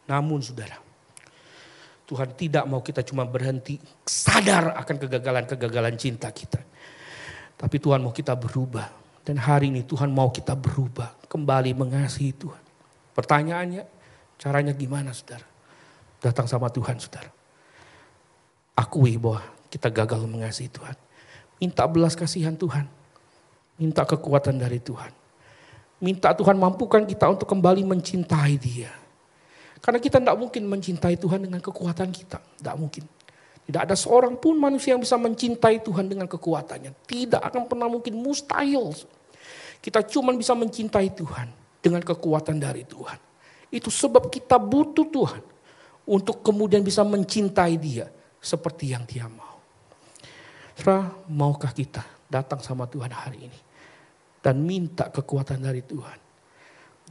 Namun, 0.06 0.40
saudara, 0.46 0.78
Tuhan 2.12 2.36
tidak 2.36 2.68
mau 2.68 2.84
kita 2.84 3.08
cuma 3.08 3.24
berhenti 3.24 3.80
sadar 4.04 4.76
akan 4.76 4.96
kegagalan-kegagalan 5.00 5.96
cinta 5.96 6.28
kita. 6.28 6.60
Tapi 7.56 7.80
Tuhan 7.80 8.04
mau 8.04 8.12
kita 8.12 8.36
berubah 8.36 8.92
dan 9.24 9.40
hari 9.40 9.72
ini 9.72 9.88
Tuhan 9.88 10.12
mau 10.12 10.28
kita 10.28 10.52
berubah, 10.60 11.16
kembali 11.32 11.72
mengasihi 11.72 12.36
Tuhan. 12.36 12.64
Pertanyaannya, 13.16 13.88
caranya 14.36 14.76
gimana 14.76 15.16
saudara? 15.16 15.48
Datang 16.20 16.52
sama 16.52 16.68
Tuhan 16.68 17.00
saudara. 17.00 17.32
Akui 18.76 19.16
bahwa 19.16 19.40
kita 19.72 19.88
gagal 19.88 20.28
mengasihi 20.28 20.68
Tuhan. 20.68 21.00
Minta 21.64 21.88
belas 21.88 22.20
kasihan 22.20 22.60
Tuhan. 22.60 22.92
Minta 23.80 24.04
kekuatan 24.04 24.60
dari 24.60 24.84
Tuhan. 24.84 25.16
Minta 26.04 26.36
Tuhan 26.36 26.60
mampukan 26.60 27.08
kita 27.08 27.30
untuk 27.32 27.48
kembali 27.48 27.88
mencintai 27.88 28.60
dia. 28.60 28.92
Karena 29.82 29.98
kita 29.98 30.22
tidak 30.22 30.38
mungkin 30.38 30.70
mencintai 30.70 31.18
Tuhan 31.18 31.50
dengan 31.50 31.58
kekuatan 31.58 32.14
kita. 32.14 32.38
Tidak 32.38 32.76
mungkin. 32.78 33.04
Tidak 33.66 33.82
ada 33.82 33.98
seorang 33.98 34.38
pun 34.38 34.62
manusia 34.62 34.94
yang 34.94 35.02
bisa 35.02 35.18
mencintai 35.18 35.82
Tuhan 35.82 36.06
dengan 36.06 36.30
kekuatannya. 36.30 36.94
Tidak 37.10 37.42
akan 37.42 37.66
pernah 37.66 37.90
mungkin 37.90 38.14
mustahil. 38.22 38.94
Kita 39.82 40.06
cuma 40.06 40.38
bisa 40.38 40.54
mencintai 40.54 41.10
Tuhan 41.18 41.50
dengan 41.82 42.06
kekuatan 42.06 42.62
dari 42.62 42.86
Tuhan. 42.86 43.18
Itu 43.74 43.90
sebab 43.90 44.30
kita 44.30 44.62
butuh 44.62 45.08
Tuhan 45.10 45.44
untuk 46.06 46.46
kemudian 46.46 46.86
bisa 46.86 47.02
mencintai 47.02 47.74
dia 47.82 48.06
seperti 48.38 48.94
yang 48.94 49.02
dia 49.10 49.26
mau. 49.26 49.58
Saudara, 50.78 51.10
maukah 51.26 51.74
kita 51.74 52.06
datang 52.30 52.62
sama 52.62 52.86
Tuhan 52.86 53.10
hari 53.10 53.50
ini 53.50 53.60
dan 54.42 54.62
minta 54.62 55.10
kekuatan 55.10 55.62
dari 55.62 55.86
Tuhan 55.86 56.31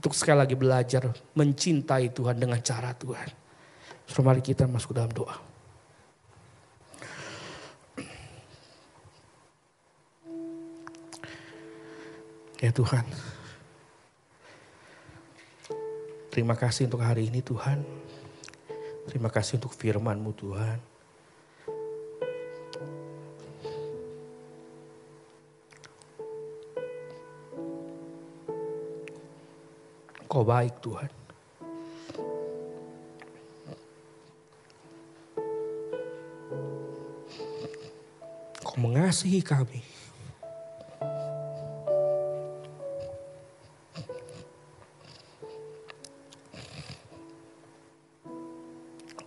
untuk 0.01 0.17
sekali 0.17 0.41
lagi 0.41 0.57
belajar 0.57 1.13
mencintai 1.37 2.09
Tuhan 2.17 2.41
dengan 2.41 2.57
cara 2.65 2.97
Tuhan. 2.97 3.29
So, 4.09 4.25
mari 4.25 4.41
kita 4.41 4.65
masuk 4.65 4.97
dalam 4.97 5.13
doa. 5.13 5.37
Ya 12.61 12.73
Tuhan, 12.73 13.05
terima 16.29 16.53
kasih 16.57 16.89
untuk 16.89 17.01
hari 17.01 17.33
ini 17.33 17.41
Tuhan. 17.41 17.81
Terima 19.09 19.33
kasih 19.33 19.57
untuk 19.61 19.73
firman-Mu 19.77 20.33
Tuhan. 20.37 20.90
Kau 30.31 30.47
baik 30.47 30.79
Tuhan. 30.79 31.11
Kau 38.63 38.79
mengasihi 38.79 39.43
kami. 39.43 39.83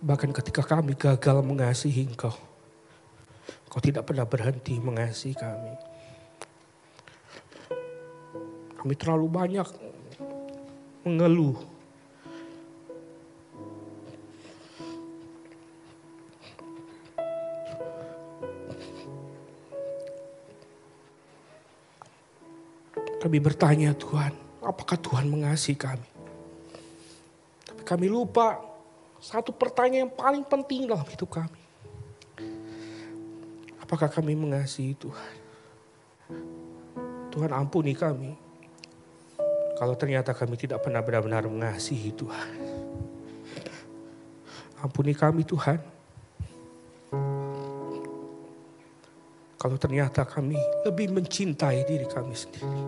Bahkan 0.00 0.32
ketika 0.32 0.64
kami 0.64 0.96
gagal 0.96 1.44
mengasihi 1.44 2.08
Engkau, 2.08 2.32
Kau 3.68 3.82
tidak 3.84 4.08
pernah 4.08 4.24
berhenti 4.24 4.80
mengasihi 4.80 5.36
kami. 5.36 5.74
Kami 8.80 8.94
terlalu 8.96 9.26
banyak 9.28 9.93
mengeluh. 11.04 11.56
Kami 23.20 23.40
bertanya 23.40 23.96
Tuhan, 23.96 24.36
apakah 24.60 25.00
Tuhan 25.00 25.24
mengasihi 25.32 25.80
kami? 25.80 26.08
Tapi 27.64 27.82
kami 27.88 28.06
lupa 28.12 28.60
satu 29.16 29.48
pertanyaan 29.48 30.08
yang 30.08 30.12
paling 30.12 30.44
penting 30.44 30.84
dalam 30.84 31.08
hidup 31.08 31.32
kami. 31.32 31.62
Apakah 33.80 34.12
kami 34.12 34.36
mengasihi 34.36 34.92
Tuhan? 34.96 35.34
Tuhan 37.32 37.50
ampuni 37.56 37.96
kami 37.96 38.43
kalau 39.74 39.98
ternyata 39.98 40.30
kami 40.30 40.54
tidak 40.54 40.86
pernah 40.86 41.02
benar-benar 41.02 41.50
mengasihi 41.50 42.14
Tuhan. 42.14 42.50
Ampuni 44.78 45.16
kami 45.16 45.42
Tuhan. 45.42 45.80
Kalau 49.58 49.80
ternyata 49.80 50.28
kami 50.28 50.60
lebih 50.84 51.08
mencintai 51.10 51.88
diri 51.88 52.04
kami 52.04 52.36
sendiri. 52.36 52.82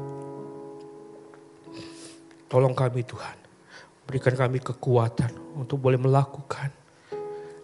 Tolong 2.47 2.77
kami 2.77 3.03
Tuhan. 3.03 3.37
Berikan 4.07 4.37
kami 4.39 4.63
kekuatan 4.63 5.59
untuk 5.59 5.83
boleh 5.83 5.99
melakukan 5.99 6.71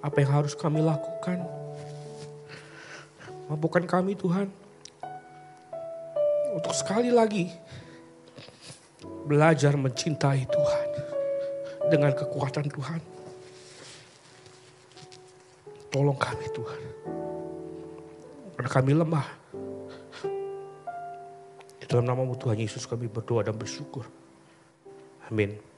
apa 0.02 0.16
yang 0.18 0.42
harus 0.42 0.58
kami 0.58 0.82
lakukan. 0.82 1.44
Mampukan 3.46 3.86
kami 3.86 4.18
Tuhan. 4.18 4.50
Untuk 6.56 6.74
sekali 6.74 7.14
lagi 7.14 7.52
belajar 9.26 9.74
mencintai 9.78 10.44
Tuhan 10.46 10.88
dengan 11.90 12.12
kekuatan 12.14 12.66
Tuhan. 12.68 13.00
Tolong 15.92 16.16
kami 16.16 16.46
Tuhan. 16.56 16.80
Karena 18.56 18.70
kami 18.70 18.92
lemah. 18.96 19.26
Dalam 21.84 22.08
nama 22.08 22.24
Tuhan 22.32 22.56
Yesus 22.56 22.88
kami 22.88 23.04
berdoa 23.12 23.44
dan 23.44 23.52
bersyukur. 23.52 24.08
Amin. 25.28 25.71